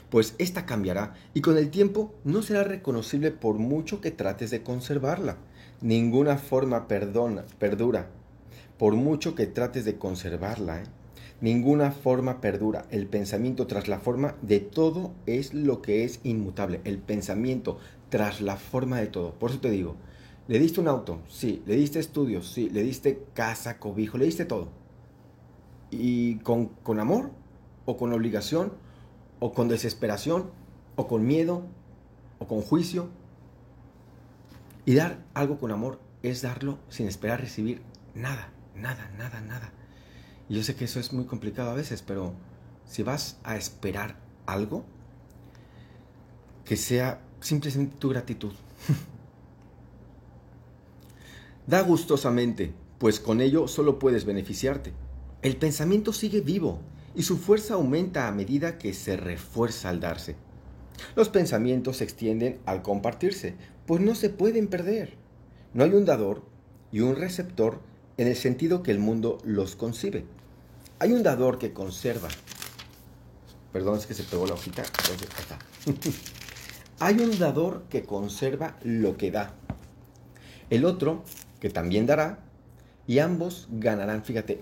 pues 0.09 0.35
esta 0.37 0.65
cambiará 0.65 1.13
y 1.33 1.41
con 1.41 1.57
el 1.57 1.69
tiempo 1.69 2.13
no 2.23 2.41
será 2.41 2.63
reconocible 2.63 3.31
por 3.31 3.55
mucho 3.55 4.01
que 4.01 4.11
trates 4.11 4.51
de 4.51 4.63
conservarla. 4.63 5.37
Ninguna 5.81 6.37
forma 6.37 6.87
perdona, 6.87 7.43
perdura, 7.59 8.09
por 8.77 8.95
mucho 8.95 9.35
que 9.35 9.47
trates 9.47 9.85
de 9.85 9.97
conservarla. 9.97 10.81
¿eh? 10.81 10.85
Ninguna 11.42 11.92
forma 11.92 12.39
perdura. 12.39 12.86
El 12.92 13.08
pensamiento 13.08 13.68
tras 13.68 13.88
la 13.88 14.00
forma 14.00 14.36
de 14.42 14.60
todo 14.60 15.12
es 15.25 15.54
lo 15.54 15.82
que 15.82 16.04
es 16.04 16.20
inmutable. 16.24 16.82
El 16.86 16.98
pensamiento 17.00 17.77
tras 18.10 18.42
la 18.42 18.56
forma 18.56 19.00
de 19.00 19.08
todo. 19.08 19.34
Por 19.34 19.50
eso 19.51 19.60
te 19.60 19.70
digo, 19.70 19.96
le 20.48 20.60
diste 20.60 20.80
un 20.80 20.88
auto, 20.88 21.22
sí. 21.27 21.62
Le 21.65 21.75
diste 21.75 22.00
estudios, 22.00 22.48
sí. 22.48 22.70
Le 22.70 22.84
diste 22.84 23.24
casa, 23.34 23.80
cobijo, 23.80 24.18
le 24.18 24.25
diste 24.25 24.46
todo. 24.46 24.70
Y 25.92 26.36
con, 26.38 26.68
con 26.68 27.00
amor, 27.00 27.32
o 27.86 27.98
con 27.98 28.13
obligación, 28.13 28.74
o 29.39 29.54
con 29.54 29.68
desesperación, 29.68 30.51
o 30.96 31.08
con 31.08 31.25
miedo, 31.25 31.63
o 32.39 32.48
con 32.48 32.62
juicio. 32.62 33.10
Y 34.86 34.96
dar 34.96 35.25
algo 35.34 35.58
con 35.60 35.72
amor 35.72 36.00
es 36.24 36.42
darlo 36.42 36.80
sin 36.89 37.08
esperar 37.08 37.42
recibir 37.42 37.82
nada, 38.13 38.51
nada, 38.75 39.12
nada, 39.18 39.42
nada. 39.42 39.74
Yo 40.47 40.63
sé 40.63 40.75
que 40.75 40.85
eso 40.85 40.99
es 40.99 41.11
muy 41.11 41.25
complicado 41.25 41.71
a 41.71 41.75
veces, 41.75 42.01
pero 42.01 42.33
si 42.85 43.03
vas 43.03 43.37
a 43.43 43.57
esperar 43.57 44.17
algo, 44.45 44.85
que 46.63 46.77
sea 46.77 47.21
simplemente 47.39 47.97
tu 47.97 48.09
gratitud. 48.09 48.53
da 51.67 51.81
gustosamente, 51.81 52.73
pues 52.99 53.19
con 53.19 53.41
ello 53.41 53.67
solo 53.67 53.97
puedes 53.97 54.25
beneficiarte. 54.25 54.93
El 55.41 55.57
pensamiento 55.57 56.13
sigue 56.13 56.41
vivo 56.41 56.79
y 57.15 57.23
su 57.23 57.37
fuerza 57.37 57.75
aumenta 57.75 58.27
a 58.27 58.31
medida 58.31 58.77
que 58.77 58.93
se 58.93 59.17
refuerza 59.17 59.89
al 59.89 59.99
darse. 59.99 60.35
Los 61.15 61.29
pensamientos 61.29 61.97
se 61.97 62.03
extienden 62.03 62.59
al 62.65 62.81
compartirse, 62.81 63.55
pues 63.85 64.01
no 64.01 64.15
se 64.15 64.29
pueden 64.29 64.67
perder. 64.67 65.15
No 65.73 65.83
hay 65.83 65.91
un 65.91 66.05
dador 66.05 66.43
y 66.91 67.01
un 67.01 67.15
receptor 67.15 67.81
en 68.17 68.27
el 68.27 68.35
sentido 68.35 68.81
que 68.81 68.91
el 68.91 68.99
mundo 68.99 69.39
los 69.43 69.75
concibe. 69.75 70.25
Hay 70.97 71.11
un 71.11 71.23
dador 71.23 71.57
que 71.57 71.73
conserva. 71.73 72.29
Perdón, 73.73 73.97
es 73.97 74.05
que 74.05 74.13
se 74.13 74.23
pegó 74.23 74.47
la 74.47 74.53
hojita. 74.53 74.83
Hay 76.99 77.15
un 77.19 77.37
dador 77.37 77.83
que 77.89 78.03
conserva 78.03 78.77
lo 78.83 79.17
que 79.17 79.29
da. 79.29 79.53
El 80.69 80.85
otro 80.85 81.25
que 81.59 81.69
también 81.69 82.05
dará 82.05 82.39
y 83.07 83.19
ambos 83.19 83.67
ganarán. 83.69 84.23
Fíjate, 84.23 84.61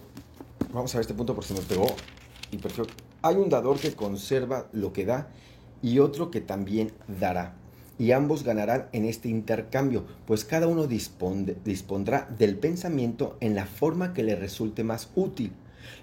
vamos 0.74 0.94
a 0.94 0.98
ver 0.98 1.04
este 1.04 1.14
punto 1.14 1.36
porque 1.36 1.50
se 1.50 1.54
me 1.54 1.62
pegó 1.62 1.86
y. 2.52 2.60
Hay 3.22 3.36
un 3.36 3.50
dador 3.50 3.80
que 3.80 3.94
conserva 3.94 4.68
lo 4.74 4.92
que 4.92 5.06
da 5.06 5.30
y 5.84 6.00
otro 6.00 6.32
que 6.32 6.42
también 6.42 6.92
dará. 7.08 7.54
Y 8.00 8.12
ambos 8.12 8.44
ganarán 8.44 8.88
en 8.92 9.06
este 9.06 9.30
intercambio, 9.30 10.04
pues 10.26 10.44
cada 10.44 10.68
uno 10.68 10.88
dispondrá 10.88 12.28
del 12.38 12.58
pensamiento 12.58 13.38
en 13.40 13.54
la 13.54 13.68
forma 13.68 14.14
que 14.14 14.24
le 14.24 14.36
resulte 14.36 14.84
más 14.84 15.10
útil. 15.14 15.54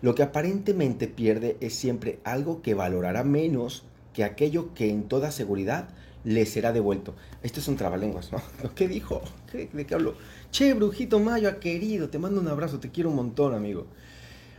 Lo 0.02 0.14
que 0.14 0.22
aparentemente 0.22 1.08
pierde 1.08 1.56
es 1.60 1.74
siempre 1.74 2.20
algo 2.24 2.62
que 2.62 2.74
valorará 2.74 3.24
menos 3.24 3.84
que 4.12 4.24
aquello 4.24 4.74
que 4.74 4.90
en 4.90 5.04
toda 5.04 5.30
seguridad 5.30 5.88
le 6.24 6.46
será 6.46 6.72
devuelto. 6.72 7.14
Esto 7.42 7.60
es 7.60 7.68
un 7.68 7.76
trabalenguas, 7.76 8.32
¿no? 8.32 8.42
¿Qué 8.74 8.88
dijo? 8.88 9.22
¿De 9.52 9.86
qué 9.86 9.94
hablo? 9.94 10.14
Che, 10.50 10.74
brujito 10.74 11.18
Mayo, 11.20 11.58
querido, 11.60 12.08
te 12.08 12.18
mando 12.18 12.40
un 12.40 12.48
abrazo, 12.48 12.80
te 12.80 12.90
quiero 12.90 13.10
un 13.10 13.16
montón, 13.16 13.54
amigo. 13.54 13.86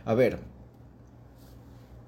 A 0.04 0.14
ver, 0.14 0.40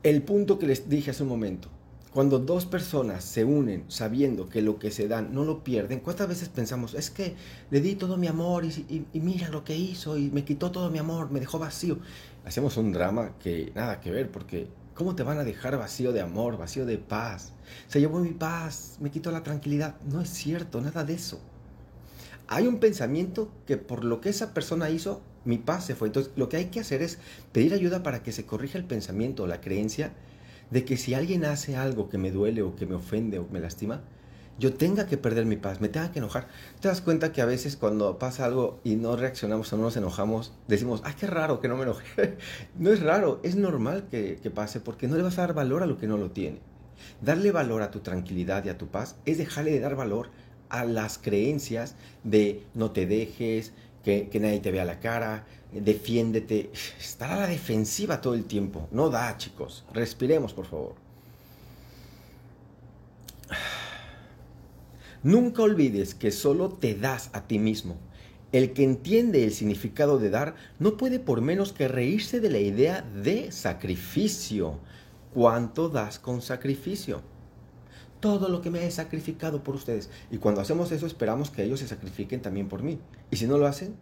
el 0.02 0.23
punto 0.23 0.59
que 0.59 0.66
les 0.66 0.88
dije 0.88 1.11
hace 1.11 1.23
un 1.23 1.28
momento. 1.28 1.68
Cuando 2.12 2.38
dos 2.38 2.64
personas 2.64 3.25
se 3.25 3.44
unen 3.44 3.87
sabiendo 3.88 4.49
que 4.49 4.62
lo 4.62 4.78
que 4.78 4.92
se 4.92 5.09
dan 5.09 5.35
no 5.35 5.44
lo 5.44 5.64
pierden, 5.64 5.99
¿cuántas 5.99 6.28
veces 6.28 6.49
pensamos, 6.49 6.94
es 6.94 7.11
que 7.11 7.35
le 7.73 7.80
di 7.80 7.97
todo 7.97 8.16
mi 8.16 8.28
amor 8.28 8.64
y, 8.64 9.04
y, 9.12 9.18
mira 9.18 9.49
lo 9.49 9.64
que 9.64 9.76
hizo 9.76 10.16
y 10.16 10.30
me 10.30 10.44
quitó 10.44 10.71
todo 10.71 10.90
mi 10.90 10.99
amor, 10.99 11.33
me 11.33 11.40
dejó 11.40 11.59
vacío? 11.59 11.99
Hacemos 12.45 12.77
un 12.77 12.93
drama 12.93 13.33
que 13.39 13.73
nada 13.75 14.01
que 14.01 14.11
ver, 14.11 14.31
porque 14.31 14.69
¿cómo 14.95 15.15
te 15.15 15.23
van 15.23 15.39
a 15.39 15.45
dejar 15.45 15.79
vacío 15.79 16.13
de 16.13 16.21
amor, 16.21 16.59
vacío 16.59 16.85
de 16.85 16.99
paz? 16.99 17.53
Se 17.89 18.01
llevó 18.01 18.21
mi 18.21 18.33
paz, 18.33 18.99
me 19.01 19.11
quitó 19.11 19.31
la 19.31 19.43
tranquilidad. 19.43 19.97
No 20.03 20.21
es 20.21 20.29
cierto, 20.29 20.81
nada 20.81 21.05
de 21.05 21.15
eso. 21.15 21.41
Hay 22.47 22.67
un 22.67 22.79
pensamiento 22.79 23.51
que 23.67 23.79
por 23.79 24.05
lo 24.05 24.21
que 24.21 24.29
esa 24.29 24.53
persona 24.53 24.91
hizo, 24.91 25.23
mi 25.47 25.57
paz 25.57 25.87
se 25.87 25.95
fue. 25.95 26.09
Entonces, 26.09 26.33
lo 26.37 26.51
que 26.51 26.59
hay 26.59 26.67
que 26.67 26.81
hacer 26.81 27.01
es 27.01 27.19
pedir 27.53 27.73
ayuda 27.73 28.03
para 28.03 28.23
que 28.23 28.33
se 28.33 28.45
corrija 28.45 28.77
el 28.77 28.85
pensamiento 28.85 29.45
o 29.45 29.47
la 29.47 29.63
creencia 29.63 30.13
de 30.71 30.85
que 30.85 30.99
si 30.99 31.15
alguien 31.15 31.47
hace 31.47 31.77
algo 31.77 32.11
que 32.11 32.19
me 32.19 32.31
duele 32.31 32.63
o 32.63 32.77
que 32.77 32.85
me 32.85 32.95
ofende 32.95 33.39
o 33.39 33.49
me 33.51 33.61
lastima, 33.61 34.03
yo 34.59 34.75
tenga 34.75 35.07
que 35.07 35.17
perder 35.17 35.47
mi 35.47 35.57
paz, 35.57 35.81
me 35.81 35.89
tenga 35.89 36.13
que 36.13 36.21
enojar. 36.21 36.49
¿Te 36.81 36.89
das 36.89 37.01
cuenta 37.01 37.33
que 37.33 37.43
a 37.43 37.47
veces 37.47 37.77
cuando 37.77 38.19
pasa 38.19 38.45
algo 38.45 38.79
y 38.85 38.97
no 38.97 39.17
reaccionamos 39.17 39.73
o 39.73 39.77
no 39.77 39.85
nos 39.85 39.97
enojamos, 39.97 40.53
decimos, 40.69 41.01
ay, 41.05 41.15
qué 41.19 41.27
raro 41.27 41.61
que 41.61 41.69
no 41.69 41.77
me 41.77 41.83
enojé? 41.83 42.39
no 42.79 42.91
es 42.91 43.03
raro, 43.03 43.41
es 43.43 43.57
normal 43.57 44.07
que, 44.11 44.39
que 44.43 44.51
pase 44.51 44.81
porque 44.81 45.09
no 45.09 45.17
le 45.17 45.23
vas 45.23 45.39
a 45.39 45.43
dar 45.43 45.55
valor 45.55 45.83
a 45.83 45.87
lo 45.87 45.99
que 45.99 46.07
no 46.07 46.17
lo 46.17 46.31
tiene. 46.31 46.61
Darle 47.21 47.51
valor 47.51 47.83
a 47.83 47.91
tu 47.91 48.01
tranquilidad 48.01 48.65
y 48.65 48.69
a 48.69 48.79
tu 48.79 48.87
paz 48.87 49.17
es 49.25 49.39
dejarle 49.39 49.73
de 49.73 49.81
dar 49.81 49.97
valor 49.97 50.31
a 50.69 50.85
las 50.85 51.19
creencias 51.19 51.97
de 52.23 52.63
no 52.75 52.93
te 52.93 53.07
dejes, 53.07 53.73
que, 54.05 54.29
que 54.29 54.41
nadie 54.41 54.61
te 54.61 54.71
vea 54.71 54.85
la 54.85 55.01
cara, 55.01 55.45
defiéndete, 55.73 56.71
estar 56.99 57.33
a 57.33 57.41
la 57.41 57.47
defensiva 57.47 58.21
todo 58.21 58.35
el 58.35 58.45
tiempo. 58.45 58.89
No 58.93 59.11
da, 59.11 59.37
chicos. 59.37 59.85
Respiremos, 59.93 60.53
por 60.53 60.67
favor. 60.67 60.95
Nunca 65.25 65.62
olvides 65.62 66.14
que 66.14 66.31
solo 66.31 66.69
te 66.69 66.95
das 66.95 67.31
a 67.33 67.49
ti 67.49 67.59
mismo. 67.59 67.97
El 68.52 68.73
que 68.73 68.85
entiende 68.85 69.43
el 69.43 69.52
significado 69.52 70.21
de 70.21 70.31
dar 70.31 70.54
no 70.78 70.97
puede 70.97 71.19
por 71.19 71.40
menos 71.40 71.73
que 71.73 71.88
reírse 71.88 72.38
de 72.38 72.50
la 72.50 72.61
idea 72.61 73.02
de 73.02 73.50
sacrificio. 73.50 74.78
¿Cuánto 75.33 75.88
das 75.88 76.21
con 76.21 76.40
sacrificio? 76.40 77.23
Todo 78.21 78.49
lo 78.49 78.62
que 78.62 78.71
me 78.71 78.87
he 78.87 78.90
sacrificado 78.93 79.64
por 79.64 79.75
ustedes. 79.75 80.11
Y 80.31 80.38
cuando 80.38 80.61
hacemos 80.61 80.93
eso 80.93 81.07
esperamos 81.07 81.50
que 81.50 81.64
ellos 81.64 81.81
se 81.81 81.88
sacrifiquen 81.88 82.40
también 82.40 82.69
por 82.69 82.85
mí. 82.85 83.00
Y 83.33 83.37
si 83.37 83.49
no 83.49 83.59
lo 83.59 83.66
hacen, 83.66 83.97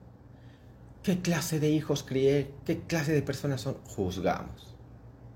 ¿Qué 1.02 1.20
clase 1.20 1.58
de 1.58 1.68
hijos 1.68 2.04
crié? 2.04 2.52
¿Qué 2.64 2.78
clase 2.78 3.12
de 3.12 3.22
personas 3.22 3.60
son? 3.60 3.74
Juzgamos. 3.84 4.76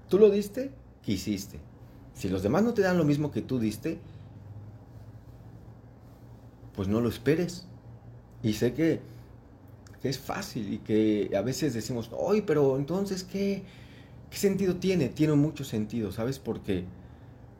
¿Tú 0.09 0.17
lo 0.17 0.31
diste? 0.31 0.71
Quisiste. 1.03 1.59
Si 2.15 2.29
los 2.29 2.45
demás 2.45 2.63
no 2.63 2.73
te 2.73 2.83
dan 2.83 2.97
lo 2.97 3.05
mismo 3.05 3.33
que 3.33 3.43
tú 3.43 3.59
diste, 3.59 3.99
pues 6.77 6.89
no 6.89 7.01
lo 7.01 7.09
esperes. 7.09 7.67
Y 8.43 8.53
sé 8.53 8.75
que, 8.75 9.01
es 10.03 10.21
fácil 10.21 10.73
y 10.73 10.79
que 10.79 11.33
a 11.37 11.41
veces 11.41 11.75
decimos, 11.75 12.13
¡ay, 12.31 12.43
pero 12.43 12.77
entonces 12.77 13.25
qué, 13.25 13.65
qué 14.31 14.37
sentido 14.37 14.77
tiene! 14.77 15.09
Tiene 15.09 15.33
mucho 15.33 15.65
sentido, 15.65 16.13
¿sabes? 16.13 16.39
Porque 16.39 16.85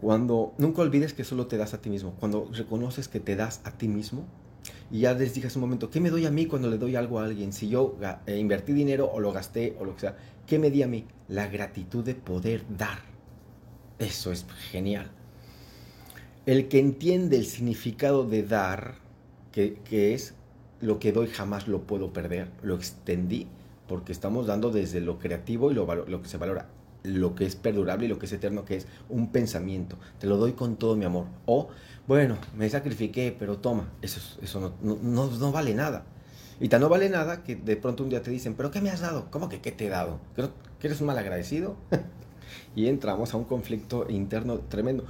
cuando 0.01 0.55
nunca 0.57 0.83
olvides 0.83 1.13
que 1.13 1.25
solo 1.25 1.49
te 1.49 1.57
das 1.57 1.75
a 1.75 1.81
ti 1.83 1.91
mismo, 1.91 2.15
cuando 2.21 2.49
reconoces 2.53 3.09
que 3.09 3.19
te 3.19 3.35
das 3.35 3.63
a 3.65 3.73
ti 3.73 3.89
mismo, 3.89 4.27
y 4.91 5.01
ya 5.01 5.15
les 5.15 5.35
dije 5.35 5.49
hace 5.49 5.59
un 5.59 5.63
momento, 5.63 5.91
¿qué 5.91 6.01
me 6.01 6.11
doy 6.11 6.27
a 6.27 6.31
mí 6.31 6.47
cuando 6.47 6.69
le 6.69 6.79
doy 6.79 6.97
algo 6.97 7.19
a 7.19 7.25
alguien? 7.25 7.53
Si 7.53 7.69
yo 7.69 7.97
eh, 8.27 8.37
invertí 8.39 8.73
dinero 8.73 9.11
o 9.13 9.21
lo 9.21 9.33
gasté 9.33 9.77
o 9.81 9.85
lo 9.85 9.95
que 9.95 10.03
sea, 10.03 10.17
¿qué 10.47 10.59
me 10.59 10.71
di 10.71 10.83
a 10.83 10.87
mí? 10.87 11.05
La 11.29 11.49
gratitud 11.49 12.05
de 12.05 12.15
poder 12.15 12.65
dar. 12.77 12.99
Eso 13.99 14.31
es 14.31 14.47
genial. 14.71 15.11
El 16.45 16.69
que 16.69 16.79
entiende 16.79 17.37
el 17.37 17.47
significado 17.47 18.25
de 18.25 18.45
dar, 18.45 18.95
que, 19.57 20.15
es 20.15 20.35
lo 20.81 20.99
que 20.99 21.13
doy 21.13 21.29
jamás 21.29 21.67
lo 21.67 21.83
puedo 21.83 22.13
perder, 22.13 22.51
lo 22.63 22.75
extendí, 22.75 23.47
porque 23.89 24.13
estamos 24.13 24.47
dando 24.47 24.71
desde 24.71 25.01
lo 25.01 25.19
creativo 25.19 25.71
y 25.71 25.75
lo, 25.75 25.87
lo 26.07 26.23
que 26.23 26.29
se 26.29 26.37
valora 26.37 26.69
lo 27.05 27.37
que 27.37 27.45
es 27.47 27.55
perdurable 27.55 28.07
y 28.07 28.09
lo 28.09 28.19
que 28.19 28.27
es 28.27 28.33
eterno, 28.33 28.65
que 28.65 28.75
es 28.75 28.89
un 29.09 29.31
pensamiento. 29.31 29.97
Te 30.19 30.27
lo 30.27 30.39
doy 30.39 30.55
con 30.55 30.75
todo 30.75 30.97
mi 30.97 31.05
amor. 31.05 31.27
O, 31.47 31.69
bueno, 32.09 32.37
me 32.57 32.69
sacrifiqué, 32.69 33.35
pero 33.39 33.59
toma, 33.59 33.89
eso, 34.03 34.21
eso 34.43 34.75
no, 34.83 34.97
no, 35.01 35.53
vale 35.53 35.73
nada. 35.73 36.05
Y 36.59 36.69
tan 36.69 36.81
no 36.81 36.89
vale 36.89 37.09
nada 37.09 37.45
que 37.45 37.55
de 37.55 37.77
pronto 37.77 38.03
un 38.03 38.09
día 38.09 38.23
te 38.23 38.33
dicen, 38.33 38.55
¿pero 38.55 38.73
qué 38.73 38.81
me 38.81 38.91
has 38.91 39.03
dado? 39.03 39.31
¿Cómo 39.31 39.49
que 39.49 39.61
qué 39.61 39.71
te 39.71 39.87
he 39.87 39.89
dado? 39.89 40.19
¿Que 40.35 40.87
eres 40.89 41.01
un 41.01 41.07
mal 41.07 41.19
agradecido? 41.19 41.77
y 42.75 42.89
entramos 42.89 43.35
a 43.35 43.37
un 43.37 43.45
conflicto 43.45 44.07
interno 44.09 44.59
tremendo. 44.59 45.05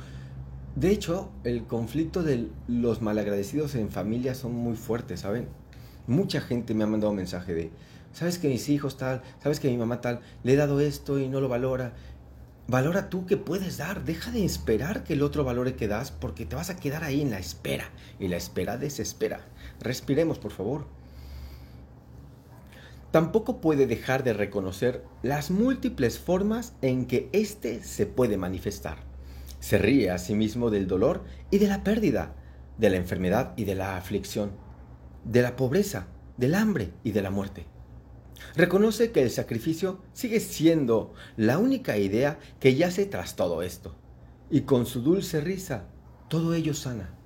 De 0.76 0.90
hecho, 0.90 1.30
el 1.42 1.64
conflicto 1.64 2.22
de 2.22 2.50
los 2.68 3.00
malagradecidos 3.00 3.74
en 3.76 3.90
familia 3.90 4.34
son 4.34 4.52
muy 4.52 4.76
fuertes, 4.76 5.20
¿saben? 5.20 5.48
Mucha 6.06 6.42
gente 6.42 6.74
me 6.74 6.84
ha 6.84 6.86
mandado 6.86 7.14
mensaje 7.14 7.54
de, 7.54 7.70
sabes 8.12 8.38
que 8.38 8.48
mis 8.48 8.68
hijos 8.68 8.98
tal, 8.98 9.22
sabes 9.42 9.58
que 9.58 9.70
mi 9.70 9.78
mamá 9.78 10.02
tal, 10.02 10.20
le 10.42 10.52
he 10.52 10.56
dado 10.56 10.80
esto 10.80 11.18
y 11.18 11.30
no 11.30 11.40
lo 11.40 11.48
valora. 11.48 11.94
Valora 12.68 13.08
tú 13.08 13.24
que 13.24 13.38
puedes 13.38 13.78
dar, 13.78 14.04
deja 14.04 14.30
de 14.30 14.44
esperar 14.44 15.02
que 15.02 15.14
el 15.14 15.22
otro 15.22 15.44
valore 15.44 15.76
que 15.76 15.88
das 15.88 16.10
porque 16.10 16.44
te 16.44 16.56
vas 16.56 16.68
a 16.68 16.76
quedar 16.76 17.04
ahí 17.04 17.22
en 17.22 17.30
la 17.30 17.38
espera 17.38 17.88
y 18.20 18.28
la 18.28 18.36
espera 18.36 18.76
desespera. 18.76 19.40
Respiremos, 19.80 20.38
por 20.38 20.52
favor. 20.52 20.84
Tampoco 23.12 23.62
puede 23.62 23.86
dejar 23.86 24.24
de 24.24 24.34
reconocer 24.34 25.02
las 25.22 25.50
múltiples 25.50 26.18
formas 26.18 26.74
en 26.82 27.06
que 27.06 27.30
éste 27.32 27.82
se 27.82 28.04
puede 28.04 28.36
manifestar. 28.36 29.15
Se 29.60 29.78
ríe 29.78 30.10
a 30.10 30.18
sí 30.18 30.34
mismo 30.34 30.70
del 30.70 30.86
dolor 30.86 31.24
y 31.50 31.58
de 31.58 31.68
la 31.68 31.82
pérdida, 31.82 32.34
de 32.78 32.90
la 32.90 32.96
enfermedad 32.96 33.54
y 33.56 33.64
de 33.64 33.74
la 33.74 33.96
aflicción, 33.96 34.52
de 35.24 35.42
la 35.42 35.56
pobreza, 35.56 36.08
del 36.36 36.54
hambre 36.54 36.92
y 37.02 37.12
de 37.12 37.22
la 37.22 37.30
muerte. 37.30 37.66
Reconoce 38.54 39.12
que 39.12 39.22
el 39.22 39.30
sacrificio 39.30 40.00
sigue 40.12 40.40
siendo 40.40 41.14
la 41.36 41.58
única 41.58 41.98
idea 41.98 42.38
que 42.60 42.74
yace 42.74 43.06
tras 43.06 43.36
todo 43.36 43.62
esto. 43.62 43.94
Y 44.50 44.62
con 44.62 44.86
su 44.86 45.02
dulce 45.02 45.40
risa, 45.40 45.84
todo 46.28 46.54
ello 46.54 46.74
sana. 46.74 47.16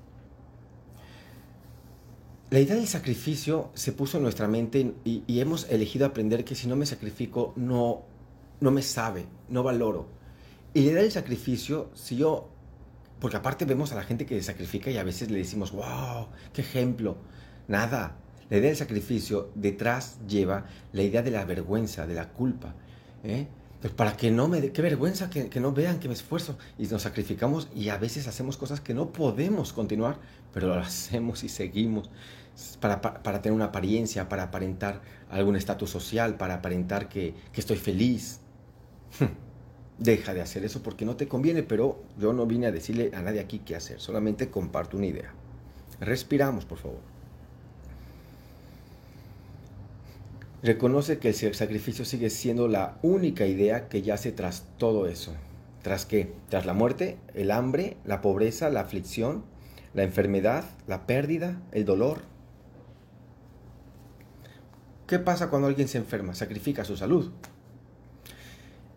La 2.50 2.58
idea 2.58 2.74
del 2.74 2.88
sacrificio 2.88 3.70
se 3.74 3.92
puso 3.92 4.16
en 4.16 4.24
nuestra 4.24 4.48
mente 4.48 4.94
y, 5.04 5.22
hemos 5.40 5.70
elegido 5.70 6.06
aprender 6.06 6.44
que 6.44 6.56
si 6.56 6.66
no 6.66 6.74
me 6.74 6.84
sacrifico, 6.84 7.52
no, 7.54 8.02
no 8.60 8.72
me 8.72 8.82
sabe, 8.82 9.26
no 9.48 9.62
valoro. 9.62 10.08
Y 10.72 10.84
la 10.84 10.90
idea 10.92 11.02
del 11.02 11.12
sacrificio, 11.12 11.90
si 11.94 12.16
yo, 12.16 12.48
porque 13.18 13.36
aparte 13.36 13.64
vemos 13.64 13.90
a 13.92 13.96
la 13.96 14.04
gente 14.04 14.24
que 14.24 14.40
sacrifica 14.42 14.90
y 14.90 14.98
a 14.98 15.02
veces 15.02 15.30
le 15.30 15.38
decimos, 15.38 15.72
wow, 15.72 16.28
qué 16.52 16.60
ejemplo. 16.62 17.16
Nada, 17.66 18.16
la 18.48 18.56
idea 18.56 18.68
del 18.68 18.76
sacrificio 18.76 19.50
detrás 19.56 20.18
lleva 20.28 20.66
la 20.92 21.02
idea 21.02 21.22
de 21.22 21.32
la 21.32 21.44
vergüenza, 21.44 22.06
de 22.06 22.14
la 22.14 22.28
culpa. 22.28 22.74
¿eh? 23.24 23.48
Pues 23.80 23.92
para 23.92 24.16
que 24.16 24.30
no 24.30 24.46
me... 24.46 24.70
qué 24.70 24.80
vergüenza 24.80 25.28
que, 25.28 25.60
no 25.60 25.72
vean 25.72 25.98
que 25.98 26.06
me 26.06 26.14
esfuerzo. 26.14 26.56
Y 26.78 26.86
nos 26.86 27.02
sacrificamos 27.02 27.68
y 27.74 27.88
a 27.88 27.96
veces 27.96 28.28
hacemos 28.28 28.56
cosas 28.56 28.80
que 28.80 28.94
no 28.94 29.12
podemos 29.12 29.72
continuar, 29.72 30.18
pero 30.52 30.68
lo 30.68 30.74
hacemos 30.80 31.42
y 31.42 31.48
seguimos 31.48 32.10
para, 32.78 33.00
tener 33.42 33.52
una 33.52 33.66
apariencia, 33.66 34.28
para 34.28 34.44
aparentar 34.44 35.00
algún 35.30 35.56
estatus 35.56 35.90
social, 35.90 36.36
para 36.36 36.54
aparentar 36.54 37.08
que, 37.08 37.34
que 37.52 37.60
estoy 37.60 37.76
feliz. 37.76 38.40
deja 40.00 40.34
de 40.34 40.40
hacer 40.40 40.64
eso 40.64 40.82
porque 40.82 41.04
no 41.04 41.14
te 41.14 41.28
conviene, 41.28 41.62
pero 41.62 42.02
yo 42.18 42.32
no 42.32 42.46
vine 42.46 42.66
a 42.66 42.72
decirle 42.72 43.12
a 43.14 43.22
nadie 43.22 43.38
aquí 43.38 43.60
qué 43.60 43.76
hacer, 43.76 44.00
solamente 44.00 44.50
comparto 44.50 44.96
una 44.96 45.06
idea. 45.06 45.32
Respiramos, 46.00 46.64
por 46.64 46.78
favor. 46.78 47.00
Reconoce 50.62 51.18
que 51.18 51.28
el 51.28 51.54
sacrificio 51.54 52.04
sigue 52.04 52.30
siendo 52.30 52.66
la 52.66 52.98
única 53.02 53.46
idea 53.46 53.88
que 53.88 54.02
yace 54.02 54.32
tras 54.32 54.64
todo 54.78 55.06
eso. 55.06 55.32
¿Tras 55.82 56.04
qué? 56.04 56.32
Tras 56.48 56.66
la 56.66 56.74
muerte, 56.74 57.18
el 57.34 57.50
hambre, 57.50 57.96
la 58.04 58.20
pobreza, 58.20 58.68
la 58.68 58.80
aflicción, 58.80 59.44
la 59.94 60.02
enfermedad, 60.02 60.64
la 60.86 61.06
pérdida, 61.06 61.62
el 61.72 61.84
dolor. 61.84 62.22
¿Qué 65.06 65.18
pasa 65.18 65.48
cuando 65.48 65.68
alguien 65.68 65.88
se 65.88 65.98
enferma? 65.98 66.34
Sacrifica 66.34 66.84
su 66.84 66.96
salud. 66.96 67.32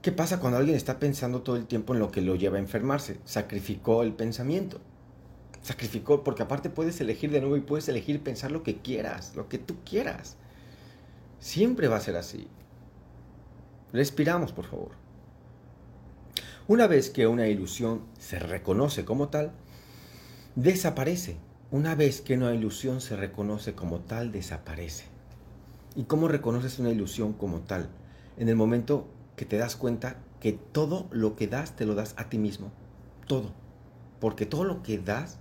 ¿Qué 0.03 0.11
pasa 0.11 0.41
cuando 0.41 0.57
alguien 0.57 0.75
está 0.75 0.99
pensando 0.99 1.43
todo 1.43 1.55
el 1.55 1.65
tiempo 1.65 1.93
en 1.93 2.01
lo 2.01 2.11
que 2.11 2.19
lo 2.19 2.35
lleva 2.35 2.57
a 2.57 2.59
enfermarse? 2.59 3.21
Sacrificó 3.23 4.03
el 4.03 4.11
pensamiento. 4.11 4.81
Sacrificó, 5.61 6.25
porque 6.25 6.43
aparte 6.43 6.69
puedes 6.69 6.99
elegir 6.99 7.31
de 7.31 7.39
nuevo 7.39 7.55
y 7.55 7.61
puedes 7.61 7.87
elegir 7.87 8.21
pensar 8.21 8.51
lo 8.51 8.63
que 8.63 8.79
quieras, 8.79 9.33
lo 9.37 9.47
que 9.47 9.59
tú 9.59 9.77
quieras. 9.85 10.35
Siempre 11.39 11.87
va 11.87 11.95
a 11.95 12.01
ser 12.01 12.17
así. 12.17 12.49
Respiramos, 13.93 14.51
por 14.51 14.65
favor. 14.65 14.91
Una 16.67 16.87
vez 16.87 17.09
que 17.09 17.25
una 17.25 17.47
ilusión 17.47 18.01
se 18.19 18.39
reconoce 18.39 19.05
como 19.05 19.29
tal, 19.29 19.53
desaparece. 20.57 21.37
Una 21.71 21.95
vez 21.95 22.19
que 22.19 22.35
una 22.35 22.53
ilusión 22.53 22.99
se 22.99 23.15
reconoce 23.15 23.73
como 23.73 24.01
tal, 24.01 24.33
desaparece. 24.33 25.05
¿Y 25.95 26.03
cómo 26.03 26.27
reconoces 26.27 26.77
una 26.77 26.89
ilusión 26.89 27.31
como 27.31 27.61
tal? 27.61 27.87
En 28.35 28.49
el 28.49 28.57
momento 28.57 29.07
que 29.35 29.45
te 29.45 29.57
das 29.57 29.75
cuenta 29.75 30.17
que 30.39 30.53
todo 30.53 31.07
lo 31.11 31.35
que 31.35 31.47
das 31.47 31.75
te 31.75 31.85
lo 31.85 31.95
das 31.95 32.13
a 32.17 32.29
ti 32.29 32.37
mismo. 32.37 32.71
Todo. 33.27 33.51
Porque 34.19 34.45
todo 34.45 34.63
lo 34.63 34.83
que 34.83 34.97
das 34.97 35.37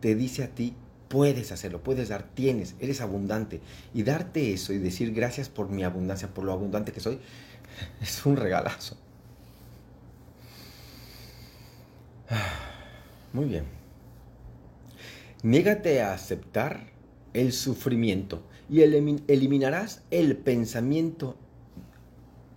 te 0.00 0.14
dice 0.14 0.44
a 0.44 0.48
ti, 0.48 0.74
puedes 1.08 1.52
hacerlo, 1.52 1.82
puedes 1.82 2.08
dar, 2.08 2.22
tienes, 2.22 2.74
eres 2.80 3.00
abundante. 3.00 3.60
Y 3.94 4.02
darte 4.02 4.52
eso 4.52 4.72
y 4.72 4.78
decir 4.78 5.12
gracias 5.12 5.48
por 5.48 5.68
mi 5.68 5.84
abundancia, 5.84 6.28
por 6.28 6.44
lo 6.44 6.52
abundante 6.52 6.92
que 6.92 7.00
soy, 7.00 7.18
es 8.00 8.24
un 8.26 8.36
regalazo. 8.36 8.96
Muy 13.32 13.46
bien. 13.46 13.64
Niégate 15.42 16.02
a 16.02 16.14
aceptar 16.14 16.86
el 17.34 17.52
sufrimiento 17.52 18.42
y 18.70 18.82
eliminarás 18.82 20.02
el 20.10 20.36
pensamiento 20.36 21.36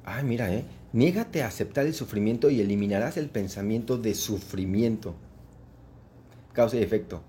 Ah, 0.05 0.21
mira, 0.21 0.53
¿eh? 0.53 0.63
Niégate 0.93 1.41
a 1.41 1.47
aceptar 1.47 1.87
el 1.87 1.95
sufrimiento 1.95 2.51
y 2.51 2.61
eliminarás 2.61 3.17
el 3.17 3.27
pensamiento 3.27 3.97
de 3.97 4.13
sufrimiento. 4.13 5.15
Causa 6.53 6.77
y 6.77 6.83
efecto. 6.83 7.23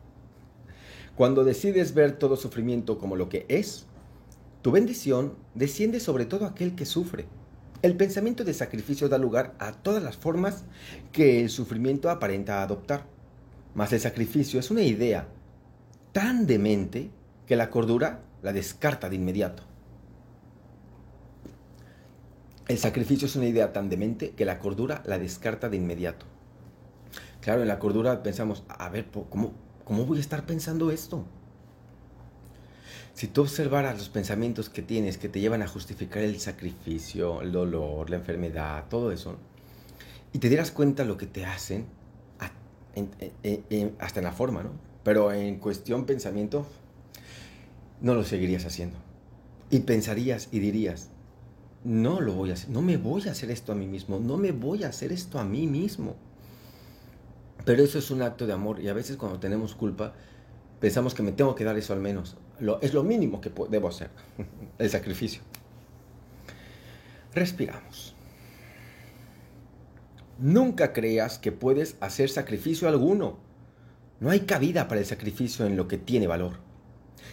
Cuando 1.16 1.42
decides 1.42 1.94
ver 1.94 2.12
todo 2.18 2.36
sufrimiento 2.36 2.98
como 2.98 3.16
lo 3.16 3.30
que 3.30 3.46
es, 3.48 3.86
tu 4.60 4.72
bendición 4.72 5.34
desciende 5.54 6.00
sobre 6.00 6.26
todo 6.26 6.44
aquel 6.44 6.74
que 6.74 6.84
sufre. 6.84 7.24
El 7.80 7.96
pensamiento 7.96 8.44
de 8.44 8.52
sacrificio 8.52 9.08
da 9.08 9.16
lugar 9.16 9.54
a 9.58 9.72
todas 9.72 10.02
las 10.02 10.18
formas 10.18 10.64
que 11.12 11.40
el 11.40 11.48
sufrimiento 11.48 12.10
aparenta 12.10 12.62
adoptar. 12.62 13.06
Mas 13.74 13.92
el 13.94 14.00
sacrificio 14.00 14.60
es 14.60 14.70
una 14.70 14.82
idea 14.82 15.28
tan 16.12 16.46
demente 16.46 17.10
que 17.46 17.56
la 17.56 17.70
cordura 17.70 18.20
la 18.42 18.52
descarta 18.52 19.08
de 19.08 19.16
inmediato. 19.16 19.62
El 22.68 22.78
sacrificio 22.78 23.26
es 23.26 23.36
una 23.36 23.46
idea 23.46 23.72
tan 23.72 23.88
demente 23.88 24.30
que 24.30 24.44
la 24.44 24.58
cordura 24.58 25.02
la 25.06 25.18
descarta 25.18 25.68
de 25.68 25.76
inmediato. 25.76 26.26
Claro, 27.40 27.62
en 27.62 27.68
la 27.68 27.78
cordura 27.78 28.24
pensamos, 28.24 28.64
a 28.66 28.88
ver, 28.88 29.06
¿cómo, 29.30 29.54
voy 29.86 30.18
a 30.18 30.20
estar 30.20 30.46
pensando 30.46 30.90
esto? 30.90 31.24
Si 33.14 33.28
tú 33.28 33.42
observaras 33.42 33.96
los 33.96 34.08
pensamientos 34.08 34.68
que 34.68 34.82
tienes 34.82 35.16
que 35.16 35.28
te 35.28 35.38
llevan 35.38 35.62
a 35.62 35.68
justificar 35.68 36.24
el 36.24 36.40
sacrificio, 36.40 37.40
el 37.40 37.52
dolor, 37.52 38.10
la 38.10 38.16
enfermedad, 38.16 38.86
todo 38.90 39.12
eso, 39.12 39.36
y 40.32 40.38
te 40.40 40.48
dieras 40.48 40.72
cuenta 40.72 41.04
lo 41.04 41.16
que 41.16 41.26
te 41.26 41.46
hacen, 41.46 41.86
hasta 44.00 44.20
en 44.20 44.24
la 44.24 44.32
forma, 44.32 44.64
¿no? 44.64 44.70
Pero 45.04 45.32
en 45.32 45.60
cuestión 45.60 46.04
pensamiento, 46.04 46.66
no 48.00 48.14
lo 48.14 48.24
seguirías 48.24 48.66
haciendo. 48.66 48.98
Y 49.70 49.80
pensarías 49.80 50.48
y 50.50 50.58
dirías, 50.58 51.10
no 51.86 52.20
lo 52.20 52.32
voy 52.32 52.50
a 52.50 52.54
hacer, 52.54 52.68
no 52.70 52.82
me 52.82 52.96
voy 52.96 53.28
a 53.28 53.30
hacer 53.30 53.50
esto 53.52 53.70
a 53.70 53.76
mí 53.76 53.86
mismo, 53.86 54.18
no 54.18 54.36
me 54.36 54.50
voy 54.50 54.82
a 54.82 54.88
hacer 54.88 55.12
esto 55.12 55.38
a 55.38 55.44
mí 55.44 55.68
mismo. 55.68 56.16
Pero 57.64 57.84
eso 57.84 58.00
es 58.00 58.10
un 58.10 58.22
acto 58.22 58.44
de 58.44 58.52
amor 58.52 58.80
y 58.80 58.88
a 58.88 58.92
veces 58.92 59.16
cuando 59.16 59.38
tenemos 59.38 59.76
culpa 59.76 60.12
pensamos 60.80 61.14
que 61.14 61.22
me 61.22 61.30
tengo 61.30 61.54
que 61.54 61.62
dar 61.62 61.76
eso 61.78 61.92
al 61.92 62.00
menos. 62.00 62.36
Lo, 62.58 62.80
es 62.80 62.92
lo 62.92 63.04
mínimo 63.04 63.40
que 63.40 63.52
debo 63.70 63.86
hacer, 63.86 64.10
el 64.78 64.90
sacrificio. 64.90 65.42
Respiramos. 67.34 68.16
Nunca 70.40 70.92
creas 70.92 71.38
que 71.38 71.52
puedes 71.52 71.96
hacer 72.00 72.30
sacrificio 72.30 72.88
alguno. 72.88 73.38
No 74.18 74.30
hay 74.30 74.40
cabida 74.40 74.88
para 74.88 75.00
el 75.00 75.06
sacrificio 75.06 75.66
en 75.66 75.76
lo 75.76 75.86
que 75.86 75.98
tiene 75.98 76.26
valor. 76.26 76.56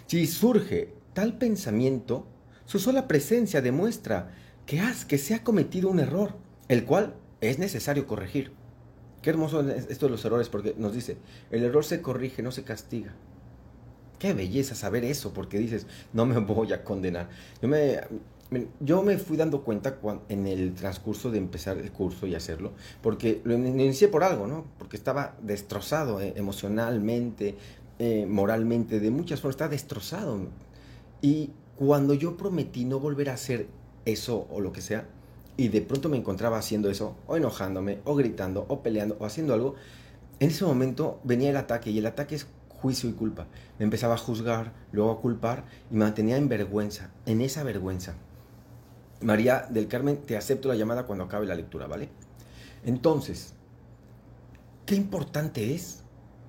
Si 0.06 0.28
surge 0.28 0.94
tal 1.14 1.40
pensamiento, 1.40 2.28
su 2.66 2.78
sola 2.78 3.08
presencia 3.08 3.62
demuestra 3.62 4.43
que, 4.66 4.80
has, 4.80 5.06
que 5.06 5.18
se 5.18 5.36
ha 5.36 5.44
cometido 5.44 5.90
un 5.90 6.00
error, 6.00 6.36
el 6.68 6.86
cual 6.86 7.16
es 7.42 7.60
necesario 7.60 8.08
corregir. 8.08 8.52
Qué 9.22 9.30
hermoso 9.30 9.62
esto 9.70 10.08
de 10.08 10.12
los 10.12 10.26
errores, 10.26 10.50
porque 10.50 10.76
nos 10.78 10.94
dice, 10.94 11.18
el 11.52 11.64
error 11.64 11.86
se 11.86 12.02
corrige, 12.02 12.42
no 12.44 12.52
se 12.52 12.64
castiga. 12.64 13.14
Qué 14.20 14.34
belleza 14.34 14.76
saber 14.76 15.04
eso, 15.06 15.34
porque 15.34 15.58
dices, 15.58 15.88
no 16.14 16.26
me 16.26 16.40
voy 16.40 16.74
a 16.74 16.84
condenar. 16.84 17.30
Yo 17.62 17.68
me, 17.68 18.02
yo 18.80 19.02
me 19.04 19.18
fui 19.18 19.38
dando 19.38 19.64
cuenta 19.64 20.00
en 20.30 20.48
el 20.48 20.74
transcurso 20.74 21.32
de 21.32 21.38
empezar 21.38 21.78
el 21.78 21.92
curso 21.92 22.28
y 22.28 22.36
hacerlo, 22.36 22.74
porque 23.02 23.42
lo 23.44 23.54
inicié 23.56 24.08
por 24.08 24.24
algo, 24.24 24.48
¿no? 24.48 24.66
Porque 24.78 24.98
estaba 24.98 25.36
destrozado 25.42 26.22
eh, 26.22 26.34
emocionalmente, 26.36 27.56
eh, 28.00 28.26
moralmente, 28.26 29.00
de 29.00 29.12
muchas 29.12 29.42
formas, 29.42 29.56
estaba 29.56 29.72
destrozado. 29.72 30.48
Y 31.22 31.52
cuando 31.78 32.14
yo 32.14 32.38
prometí 32.38 32.86
no 32.86 33.00
volver 33.00 33.30
a 33.30 33.34
hacer 33.34 33.68
eso 34.06 34.48
o 34.50 34.60
lo 34.60 34.72
que 34.72 34.82
sea, 34.82 35.08
y 35.56 35.68
de 35.68 35.82
pronto 35.82 36.10
me 36.10 36.18
encontraba 36.18 36.58
haciendo 36.58 36.90
eso, 36.90 37.16
o 37.28 37.38
enojándome, 37.38 38.00
o 38.06 38.16
gritando, 38.16 38.66
o 38.70 38.82
peleando, 38.82 39.18
o 39.20 39.26
haciendo 39.26 39.54
algo, 39.54 39.76
en 40.40 40.50
ese 40.50 40.66
momento 40.66 41.20
venía 41.24 41.50
el 41.50 41.58
ataque, 41.58 41.92
y 41.92 42.00
el 42.00 42.06
ataque 42.06 42.36
es 42.36 42.48
juicio 42.70 43.10
y 43.10 43.14
culpa. 43.14 43.48
Me 43.78 43.86
empezaba 43.86 44.16
a 44.16 44.18
juzgar, 44.18 44.74
luego 44.92 45.12
a 45.12 45.22
culpar, 45.22 45.66
y 45.92 45.94
me 45.94 46.06
mantenía 46.06 46.38
en 46.38 46.50
vergüenza, 46.50 47.12
en 47.26 47.42
esa 47.42 47.64
vergüenza. 47.64 48.16
María 49.22 49.68
del 49.70 49.88
Carmen, 49.88 50.18
te 50.18 50.36
acepto 50.36 50.68
la 50.68 50.76
llamada 50.76 51.06
cuando 51.06 51.24
acabe 51.24 51.46
la 51.46 51.56
lectura, 51.56 51.88
¿vale? 51.88 52.10
Entonces, 52.84 53.54
qué 54.86 54.96
importante 54.96 55.74
es 55.74 56.04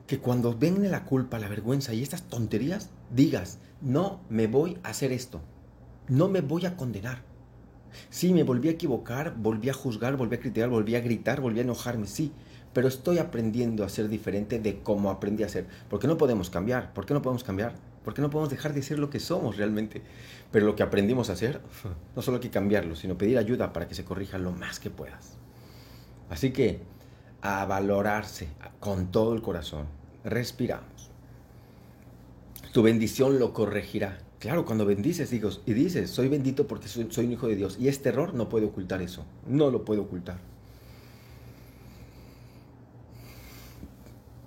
que 0.06 0.18
cuando 0.18 0.56
venga 0.56 0.88
la 0.88 1.04
culpa, 1.04 1.38
la 1.38 1.48
vergüenza 1.48 1.94
y 1.94 2.02
estas 2.02 2.22
tonterías, 2.22 2.90
digas, 3.14 3.58
no 3.80 4.20
me 4.28 4.46
voy 4.46 4.78
a 4.82 4.88
hacer 4.88 5.12
esto, 5.12 5.40
no 6.08 6.28
me 6.28 6.40
voy 6.40 6.66
a 6.66 6.76
condenar 6.76 7.33
Sí, 8.10 8.32
me 8.32 8.42
volví 8.42 8.68
a 8.68 8.72
equivocar, 8.72 9.34
volví 9.36 9.68
a 9.68 9.74
juzgar, 9.74 10.16
volví 10.16 10.36
a 10.36 10.40
criticar, 10.40 10.68
volví 10.68 10.94
a 10.94 11.00
gritar, 11.00 11.40
volví 11.40 11.60
a 11.60 11.62
enojarme, 11.62 12.06
sí, 12.06 12.32
pero 12.72 12.88
estoy 12.88 13.18
aprendiendo 13.18 13.84
a 13.84 13.88
ser 13.88 14.08
diferente 14.08 14.58
de 14.58 14.80
cómo 14.80 15.10
aprendí 15.10 15.44
a 15.44 15.48
ser. 15.48 15.66
¿Por 15.88 16.00
qué 16.00 16.06
no 16.06 16.18
podemos 16.18 16.50
cambiar? 16.50 16.92
¿Por 16.92 17.06
qué 17.06 17.14
no 17.14 17.22
podemos 17.22 17.44
cambiar? 17.44 17.74
¿Por 18.04 18.12
qué 18.12 18.20
no 18.20 18.30
podemos 18.30 18.50
dejar 18.50 18.74
de 18.74 18.82
ser 18.82 18.98
lo 18.98 19.08
que 19.10 19.20
somos 19.20 19.56
realmente? 19.56 20.02
Pero 20.50 20.66
lo 20.66 20.76
que 20.76 20.82
aprendimos 20.82 21.30
a 21.30 21.34
hacer, 21.34 21.60
no 22.16 22.22
solo 22.22 22.36
hay 22.36 22.42
que 22.42 22.50
cambiarlo, 22.50 22.96
sino 22.96 23.16
pedir 23.16 23.38
ayuda 23.38 23.72
para 23.72 23.88
que 23.88 23.94
se 23.94 24.04
corrija 24.04 24.38
lo 24.38 24.52
más 24.52 24.80
que 24.80 24.90
puedas. 24.90 25.38
Así 26.28 26.52
que 26.52 26.80
a 27.44 27.64
valorarse 27.66 28.48
con 28.80 29.12
todo 29.12 29.34
el 29.34 29.42
corazón. 29.42 29.86
Respiramos. 30.24 31.10
Tu 32.72 32.82
bendición 32.82 33.38
lo 33.38 33.52
corregirá. 33.52 34.18
Claro, 34.44 34.66
cuando 34.66 34.84
bendices 34.84 35.30
digo, 35.30 35.48
y 35.64 35.72
dices, 35.72 36.10
soy 36.10 36.28
bendito 36.28 36.66
porque 36.66 36.86
soy, 36.86 37.24
un 37.24 37.32
hijo 37.32 37.48
de 37.48 37.56
Dios. 37.56 37.78
Y 37.80 37.88
este 37.88 38.10
error 38.10 38.34
no 38.34 38.50
puede 38.50 38.66
ocultar 38.66 39.00
eso. 39.00 39.24
No 39.48 39.70
lo 39.70 39.86
puede 39.86 40.02
ocultar. 40.02 40.36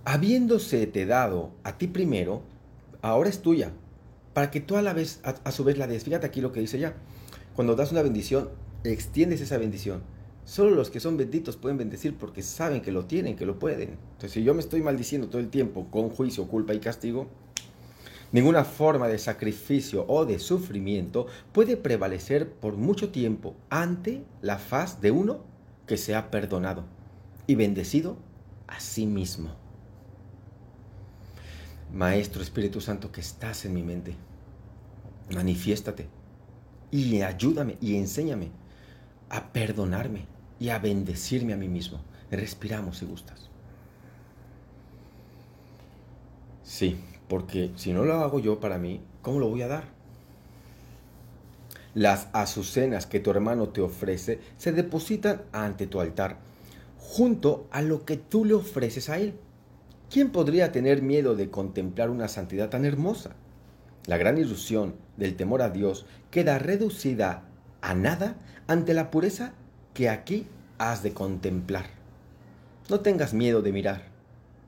Habiéndose 0.05 0.85
te 0.85 1.07
dado 1.07 1.49
a 1.63 1.79
ti 1.79 1.87
primero, 1.87 2.43
ahora 3.01 3.27
es 3.27 3.41
tuya. 3.41 3.71
Para 4.35 4.51
que 4.51 4.61
tú 4.61 4.77
a 4.77 4.83
la 4.83 4.93
vez, 4.93 5.19
a, 5.23 5.51
su 5.51 5.63
vez 5.63 5.79
la 5.79 5.87
des. 5.87 6.03
Fíjate 6.03 6.27
aquí 6.27 6.41
lo 6.41 6.51
que 6.51 6.59
dice 6.59 6.77
ya. 6.77 6.93
Cuando 7.55 7.75
das 7.75 7.91
una 7.91 8.03
bendición, 8.03 8.49
extiendes 8.83 9.41
esa 9.41 9.57
bendición. 9.57 10.03
Solo 10.45 10.75
los 10.75 10.91
que 10.91 10.99
son 10.99 11.17
benditos 11.17 11.57
pueden 11.57 11.79
bendecir 11.79 12.15
porque 12.15 12.43
saben 12.43 12.83
que 12.83 12.91
lo 12.91 13.05
tienen, 13.05 13.35
que 13.35 13.47
lo 13.47 13.57
pueden. 13.57 13.97
Entonces, 14.11 14.33
si 14.33 14.43
yo 14.43 14.53
me 14.53 14.59
estoy 14.59 14.83
maldiciendo 14.83 15.27
todo 15.27 15.41
el 15.41 15.49
tiempo 15.49 15.87
con 15.89 16.11
juicio, 16.11 16.47
culpa 16.47 16.75
y 16.75 16.79
castigo, 16.79 17.29
Ninguna 18.31 18.65
forma 18.65 19.07
de 19.07 19.17
sacrificio 19.17 20.05
o 20.07 20.25
de 20.25 20.39
sufrimiento 20.39 21.27
puede 21.53 21.77
prevalecer 21.77 22.51
por 22.51 22.75
mucho 22.75 23.09
tiempo 23.09 23.55
ante 23.69 24.23
la 24.41 24.57
faz 24.57 24.99
de 24.99 25.11
uno 25.11 25.45
que 25.85 25.97
se 25.97 26.13
ha 26.13 26.29
perdonado 26.29 26.83
y 27.47 27.55
bendecido 27.55 28.17
a 28.67 28.79
sí 28.79 29.05
mismo. 29.05 29.55
Maestro 31.93 32.41
Espíritu 32.41 32.81
Santo 32.81 33.11
que 33.13 33.21
estás 33.21 33.63
en 33.63 33.73
mi 33.73 33.81
mente, 33.81 34.15
manifiéstate 35.33 36.09
y 36.91 37.21
ayúdame 37.21 37.77
y 37.79 37.95
enséñame 37.95 38.51
a 39.29 39.53
perdonarme 39.53 40.25
y 40.59 40.69
a 40.69 40.79
bendecirme 40.79 41.53
a 41.53 41.57
mí 41.57 41.69
mismo. 41.69 42.01
Respiramos 42.29 42.97
si 42.97 43.05
gustas. 43.05 43.49
Sí, 46.63 46.99
porque 47.27 47.71
si 47.75 47.93
no 47.93 48.03
lo 48.03 48.13
hago 48.15 48.39
yo 48.39 48.59
para 48.59 48.77
mí, 48.77 49.01
¿cómo 49.21 49.39
lo 49.39 49.49
voy 49.49 49.61
a 49.61 49.67
dar? 49.67 49.85
Las 51.93 52.27
azucenas 52.33 53.05
que 53.05 53.19
tu 53.19 53.31
hermano 53.31 53.69
te 53.69 53.81
ofrece 53.81 54.39
se 54.57 54.71
depositan 54.71 55.41
ante 55.51 55.87
tu 55.87 55.99
altar, 55.99 56.37
junto 56.99 57.67
a 57.71 57.81
lo 57.81 58.05
que 58.05 58.17
tú 58.17 58.45
le 58.45 58.53
ofreces 58.53 59.09
a 59.09 59.17
él. 59.17 59.33
¿Quién 60.09 60.29
podría 60.29 60.71
tener 60.71 61.01
miedo 61.01 61.35
de 61.35 61.49
contemplar 61.49 62.09
una 62.09 62.27
santidad 62.27 62.69
tan 62.69 62.85
hermosa? 62.85 63.35
La 64.05 64.17
gran 64.17 64.37
ilusión 64.37 64.95
del 65.17 65.35
temor 65.35 65.61
a 65.61 65.69
Dios 65.69 66.05
queda 66.31 66.59
reducida 66.59 67.43
a 67.81 67.93
nada 67.93 68.37
ante 68.67 68.93
la 68.93 69.11
pureza 69.11 69.53
que 69.93 70.09
aquí 70.09 70.47
has 70.77 71.03
de 71.03 71.13
contemplar. 71.13 71.87
No 72.89 73.01
tengas 73.01 73.33
miedo 73.33 73.61
de 73.61 73.73
mirar. 73.73 74.03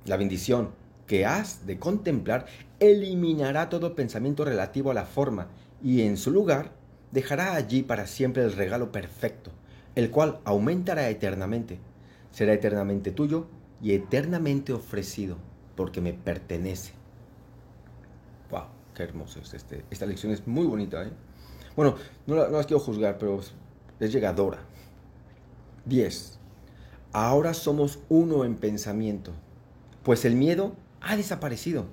La 0.05 0.17
bendición 0.17 0.71
que 1.09 1.25
has 1.25 1.65
de 1.65 1.79
contemplar 1.79 2.45
eliminará 2.79 3.67
todo 3.67 3.95
pensamiento 3.95 4.45
relativo 4.45 4.91
a 4.91 4.93
la 4.93 5.05
forma 5.05 5.47
y 5.83 6.03
en 6.03 6.17
su 6.17 6.29
lugar 6.29 6.71
dejará 7.11 7.55
allí 7.55 7.81
para 7.81 8.05
siempre 8.05 8.43
el 8.43 8.53
regalo 8.53 8.91
perfecto, 8.91 9.49
el 9.95 10.11
cual 10.11 10.39
aumentará 10.45 11.09
eternamente. 11.09 11.79
Será 12.29 12.53
eternamente 12.53 13.09
tuyo 13.09 13.47
y 13.81 13.93
eternamente 13.93 14.71
ofrecido, 14.71 15.37
porque 15.75 15.99
me 15.99 16.13
pertenece. 16.13 16.91
¡Wow! 18.51 18.65
¡Qué 18.93 19.01
hermoso 19.01 19.39
es 19.39 19.55
este! 19.55 19.83
Esta 19.89 20.05
lección 20.05 20.31
es 20.31 20.45
muy 20.45 20.67
bonita, 20.67 21.01
¿eh? 21.03 21.11
Bueno, 21.75 21.95
no, 22.27 22.35
no 22.35 22.57
las 22.57 22.67
quiero 22.67 22.81
juzgar, 22.81 23.17
pero 23.17 23.39
es 23.99 24.13
llegadora. 24.13 24.59
10. 25.85 26.37
Ahora 27.13 27.55
somos 27.55 27.97
uno 28.09 28.45
en 28.45 28.57
pensamiento, 28.57 29.31
pues 30.03 30.23
el 30.23 30.35
miedo 30.35 30.75
ha 31.01 31.15
desaparecido. 31.15 31.85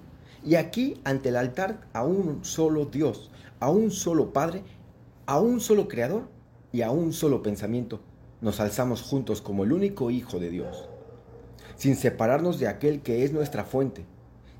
Y 0.44 0.54
aquí, 0.54 1.00
ante 1.04 1.30
el 1.30 1.36
altar, 1.36 1.86
a 1.92 2.04
un 2.04 2.44
solo 2.44 2.86
Dios, 2.86 3.30
a 3.60 3.70
un 3.70 3.90
solo 3.90 4.32
Padre, 4.32 4.62
a 5.26 5.40
un 5.40 5.60
solo 5.60 5.88
Creador 5.88 6.28
y 6.72 6.82
a 6.82 6.90
un 6.90 7.12
solo 7.12 7.42
pensamiento, 7.42 8.00
nos 8.40 8.60
alzamos 8.60 9.02
juntos 9.02 9.40
como 9.40 9.64
el 9.64 9.72
único 9.72 10.10
Hijo 10.10 10.38
de 10.38 10.50
Dios, 10.50 10.88
sin 11.76 11.96
separarnos 11.96 12.58
de 12.58 12.68
aquel 12.68 13.02
que 13.02 13.24
es 13.24 13.32
nuestra 13.32 13.64
fuente, 13.64 14.04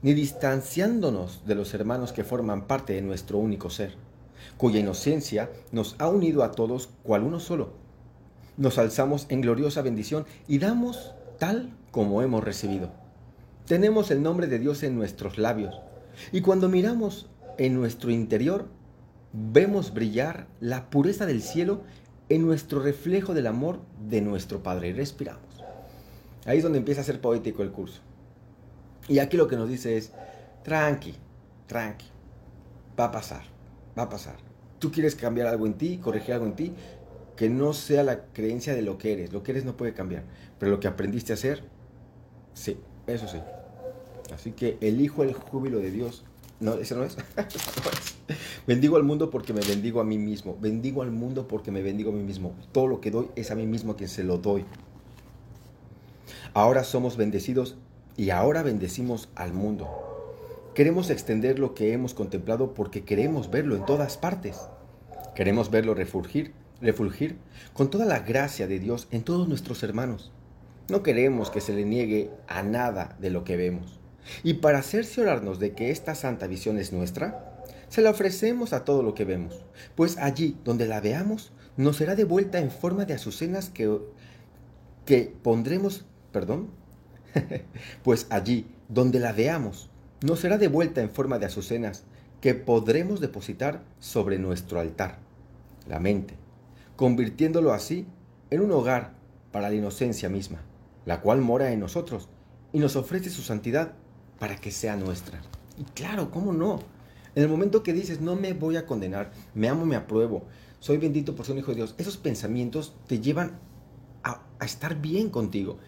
ni 0.02 0.14
distanciándonos 0.14 1.46
de 1.46 1.54
los 1.54 1.72
hermanos 1.74 2.12
que 2.12 2.24
forman 2.24 2.66
parte 2.66 2.94
de 2.94 3.02
nuestro 3.02 3.38
único 3.38 3.70
ser, 3.70 3.94
cuya 4.56 4.80
inocencia 4.80 5.50
nos 5.72 5.94
ha 5.98 6.08
unido 6.08 6.42
a 6.42 6.52
todos 6.52 6.88
cual 7.02 7.22
uno 7.22 7.38
solo. 7.38 7.74
Nos 8.56 8.78
alzamos 8.78 9.26
en 9.28 9.42
gloriosa 9.42 9.82
bendición 9.82 10.24
y 10.48 10.58
damos 10.58 11.12
tal 11.38 11.76
como 11.90 12.22
hemos 12.22 12.42
recibido. 12.42 13.05
Tenemos 13.66 14.12
el 14.12 14.22
nombre 14.22 14.46
de 14.46 14.60
Dios 14.60 14.84
en 14.84 14.94
nuestros 14.94 15.38
labios 15.38 15.74
y 16.30 16.40
cuando 16.40 16.68
miramos 16.68 17.28
en 17.58 17.74
nuestro 17.74 18.12
interior, 18.12 18.68
vemos 19.32 19.92
brillar 19.92 20.46
la 20.60 20.88
pureza 20.88 21.26
del 21.26 21.42
cielo 21.42 21.82
en 22.28 22.42
nuestro 22.42 22.80
reflejo 22.80 23.34
del 23.34 23.48
amor 23.48 23.80
de 24.08 24.20
nuestro 24.20 24.62
Padre. 24.62 24.92
Respiramos. 24.92 25.64
Ahí 26.44 26.58
es 26.58 26.62
donde 26.62 26.78
empieza 26.78 27.00
a 27.00 27.04
ser 27.04 27.20
poético 27.20 27.64
el 27.64 27.72
curso. 27.72 28.02
Y 29.08 29.18
aquí 29.18 29.36
lo 29.36 29.48
que 29.48 29.56
nos 29.56 29.68
dice 29.68 29.96
es, 29.96 30.12
tranqui, 30.62 31.16
tranqui, 31.66 32.06
va 32.98 33.06
a 33.06 33.10
pasar, 33.10 33.42
va 33.98 34.04
a 34.04 34.08
pasar. 34.08 34.36
Tú 34.78 34.92
quieres 34.92 35.16
cambiar 35.16 35.48
algo 35.48 35.66
en 35.66 35.74
ti, 35.74 35.98
corregir 35.98 36.34
algo 36.34 36.46
en 36.46 36.54
ti, 36.54 36.72
que 37.34 37.50
no 37.50 37.72
sea 37.72 38.04
la 38.04 38.26
creencia 38.26 38.74
de 38.74 38.82
lo 38.82 38.96
que 38.96 39.12
eres. 39.12 39.32
Lo 39.32 39.42
que 39.42 39.50
eres 39.50 39.64
no 39.64 39.76
puede 39.76 39.92
cambiar, 39.92 40.22
pero 40.60 40.70
lo 40.70 40.78
que 40.78 40.86
aprendiste 40.86 41.32
a 41.32 41.34
hacer, 41.34 41.64
sí, 42.54 42.78
eso 43.06 43.28
sí. 43.28 43.38
Así 44.34 44.52
que 44.52 44.76
elijo 44.80 45.22
el 45.22 45.32
júbilo 45.32 45.78
de 45.78 45.90
Dios. 45.90 46.24
No, 46.58 46.74
ese 46.74 46.94
no 46.94 47.04
es. 47.04 47.16
bendigo 48.66 48.96
al 48.96 49.02
mundo 49.02 49.30
porque 49.30 49.52
me 49.52 49.60
bendigo 49.60 50.00
a 50.00 50.04
mí 50.04 50.18
mismo. 50.18 50.56
Bendigo 50.60 51.02
al 51.02 51.10
mundo 51.10 51.46
porque 51.46 51.70
me 51.70 51.82
bendigo 51.82 52.10
a 52.10 52.14
mí 52.14 52.22
mismo. 52.22 52.54
Todo 52.72 52.86
lo 52.86 53.00
que 53.00 53.10
doy 53.10 53.28
es 53.36 53.50
a 53.50 53.54
mí 53.54 53.66
mismo 53.66 53.96
quien 53.96 54.08
se 54.08 54.24
lo 54.24 54.38
doy. 54.38 54.64
Ahora 56.54 56.84
somos 56.84 57.16
bendecidos 57.16 57.76
y 58.16 58.30
ahora 58.30 58.62
bendecimos 58.62 59.28
al 59.34 59.52
mundo. 59.52 59.88
Queremos 60.74 61.10
extender 61.10 61.58
lo 61.58 61.74
que 61.74 61.92
hemos 61.92 62.14
contemplado 62.14 62.74
porque 62.74 63.04
queremos 63.04 63.50
verlo 63.50 63.76
en 63.76 63.84
todas 63.84 64.16
partes. 64.16 64.60
Queremos 65.34 65.70
verlo 65.70 65.94
refulgir, 65.94 66.52
refulgir 66.80 67.36
con 67.74 67.90
toda 67.90 68.06
la 68.06 68.20
gracia 68.20 68.66
de 68.66 68.78
Dios 68.78 69.06
en 69.10 69.22
todos 69.22 69.48
nuestros 69.48 69.82
hermanos. 69.82 70.32
No 70.88 71.02
queremos 71.02 71.50
que 71.50 71.60
se 71.60 71.74
le 71.74 71.84
niegue 71.84 72.30
a 72.46 72.62
nada 72.62 73.16
de 73.18 73.30
lo 73.30 73.44
que 73.44 73.56
vemos. 73.56 73.98
Y 74.42 74.54
para 74.54 74.82
cerciorarnos 74.82 75.58
de 75.58 75.72
que 75.72 75.90
esta 75.90 76.14
santa 76.14 76.46
visión 76.46 76.78
es 76.78 76.92
nuestra, 76.92 77.64
se 77.88 78.02
la 78.02 78.10
ofrecemos 78.10 78.72
a 78.72 78.84
todo 78.84 79.02
lo 79.02 79.14
que 79.14 79.24
vemos, 79.24 79.64
pues 79.94 80.18
allí 80.18 80.56
donde 80.64 80.86
la 80.86 81.00
veamos 81.00 81.52
nos 81.76 81.96
será 81.96 82.14
devuelta 82.14 82.58
en 82.58 82.70
forma 82.70 83.04
de 83.04 83.14
azucenas 83.14 83.68
que, 83.68 84.00
que 85.04 85.32
pondremos, 85.42 86.04
perdón, 86.32 86.70
pues 88.02 88.26
allí 88.30 88.66
donde 88.88 89.20
la 89.20 89.32
veamos 89.32 89.90
nos 90.22 90.40
será 90.40 90.58
devuelta 90.58 91.02
en 91.02 91.10
forma 91.10 91.38
de 91.38 91.46
azucenas 91.46 92.04
que 92.40 92.54
podremos 92.54 93.20
depositar 93.20 93.82
sobre 94.00 94.38
nuestro 94.38 94.80
altar, 94.80 95.18
la 95.88 96.00
mente, 96.00 96.34
convirtiéndolo 96.96 97.72
así 97.72 98.06
en 98.50 98.60
un 98.60 98.72
hogar 98.72 99.12
para 99.52 99.68
la 99.68 99.74
inocencia 99.74 100.28
misma, 100.28 100.62
la 101.06 101.22
cual 101.22 101.40
mora 101.40 101.72
en 101.72 101.80
nosotros 101.80 102.28
y 102.72 102.78
nos 102.78 102.96
ofrece 102.96 103.30
su 103.30 103.40
santidad 103.40 103.94
para 104.38 104.56
que 104.56 104.70
sea 104.70 104.96
nuestra. 104.96 105.40
Y 105.78 105.84
claro, 105.94 106.30
¿cómo 106.30 106.52
no? 106.52 106.80
En 107.34 107.42
el 107.42 107.48
momento 107.48 107.82
que 107.82 107.92
dices, 107.92 108.20
no 108.20 108.36
me 108.36 108.52
voy 108.52 108.76
a 108.76 108.86
condenar, 108.86 109.30
me 109.54 109.68
amo, 109.68 109.86
me 109.86 109.96
apruebo, 109.96 110.44
soy 110.80 110.98
bendito 110.98 111.34
por 111.34 111.46
ser 111.46 111.54
un 111.54 111.60
hijo 111.60 111.70
de 111.70 111.76
Dios, 111.76 111.94
esos 111.96 112.16
pensamientos 112.16 112.94
te 113.06 113.20
llevan 113.20 113.58
a, 114.22 114.42
estar 114.64 115.00
bien 115.00 115.30
contigo. 115.30 115.78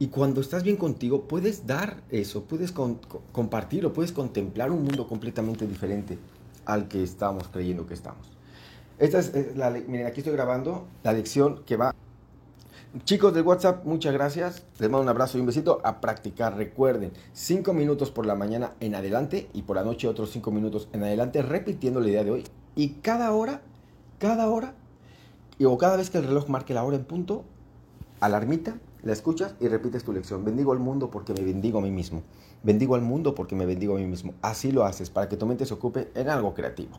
Y 0.00 0.08
cuando 0.08 0.40
estás 0.40 0.62
bien 0.62 0.76
contigo, 0.76 1.26
puedes 1.26 1.66
dar 1.66 2.02
eso, 2.10 2.44
puedes 2.44 2.72
compartir 2.72 3.84
o 3.86 3.92
puedes 3.92 4.12
contemplar 4.12 4.70
un 4.70 4.84
mundo 4.84 5.08
completamente 5.08 5.66
diferente 5.66 6.18
al 6.66 6.86
que 6.86 7.02
estamos 7.02 7.48
creyendo 7.48 7.86
que 7.86 7.94
estamos. 7.94 8.30
Esta 8.98 9.18
es 9.18 9.56
la, 9.56 9.70
miren, 9.70 10.06
aquí 10.06 10.20
estoy 10.20 10.34
grabando 10.34 10.86
la 11.02 11.12
lección 11.12 11.62
que 11.64 11.76
va 11.76 11.94
Chicos 13.04 13.34
del 13.34 13.42
WhatsApp, 13.42 13.84
muchas 13.84 14.14
gracias. 14.14 14.62
Les 14.78 14.88
mando 14.88 15.02
un 15.02 15.10
abrazo 15.10 15.36
y 15.36 15.42
un 15.42 15.46
besito. 15.46 15.82
A 15.84 16.00
practicar, 16.00 16.56
recuerden, 16.56 17.12
5 17.34 17.74
minutos 17.74 18.10
por 18.10 18.24
la 18.24 18.34
mañana 18.34 18.72
en 18.80 18.94
adelante 18.94 19.50
y 19.52 19.62
por 19.62 19.76
la 19.76 19.84
noche 19.84 20.08
otros 20.08 20.30
5 20.30 20.50
minutos 20.50 20.88
en 20.94 21.02
adelante, 21.02 21.42
repitiendo 21.42 22.00
la 22.00 22.08
idea 22.08 22.24
de 22.24 22.30
hoy. 22.30 22.44
Y 22.76 22.94
cada 23.02 23.30
hora, 23.32 23.60
cada 24.18 24.48
hora, 24.48 24.74
o 25.62 25.76
cada 25.76 25.98
vez 25.98 26.08
que 26.08 26.16
el 26.16 26.24
reloj 26.24 26.48
marque 26.48 26.72
la 26.72 26.82
hora 26.82 26.96
en 26.96 27.04
punto, 27.04 27.44
alarmita, 28.20 28.78
la 29.02 29.12
escuchas 29.12 29.54
y 29.60 29.68
repites 29.68 30.02
tu 30.02 30.14
lección. 30.14 30.42
Bendigo 30.46 30.72
al 30.72 30.78
mundo 30.78 31.10
porque 31.10 31.34
me 31.34 31.42
bendigo 31.42 31.80
a 31.80 31.82
mí 31.82 31.90
mismo. 31.90 32.22
Bendigo 32.62 32.94
al 32.94 33.02
mundo 33.02 33.34
porque 33.34 33.54
me 33.54 33.66
bendigo 33.66 33.96
a 33.96 33.98
mí 33.98 34.06
mismo. 34.06 34.32
Así 34.40 34.72
lo 34.72 34.84
haces 34.84 35.10
para 35.10 35.28
que 35.28 35.36
tu 35.36 35.44
mente 35.44 35.66
se 35.66 35.74
ocupe 35.74 36.10
en 36.14 36.30
algo 36.30 36.54
creativo. 36.54 36.98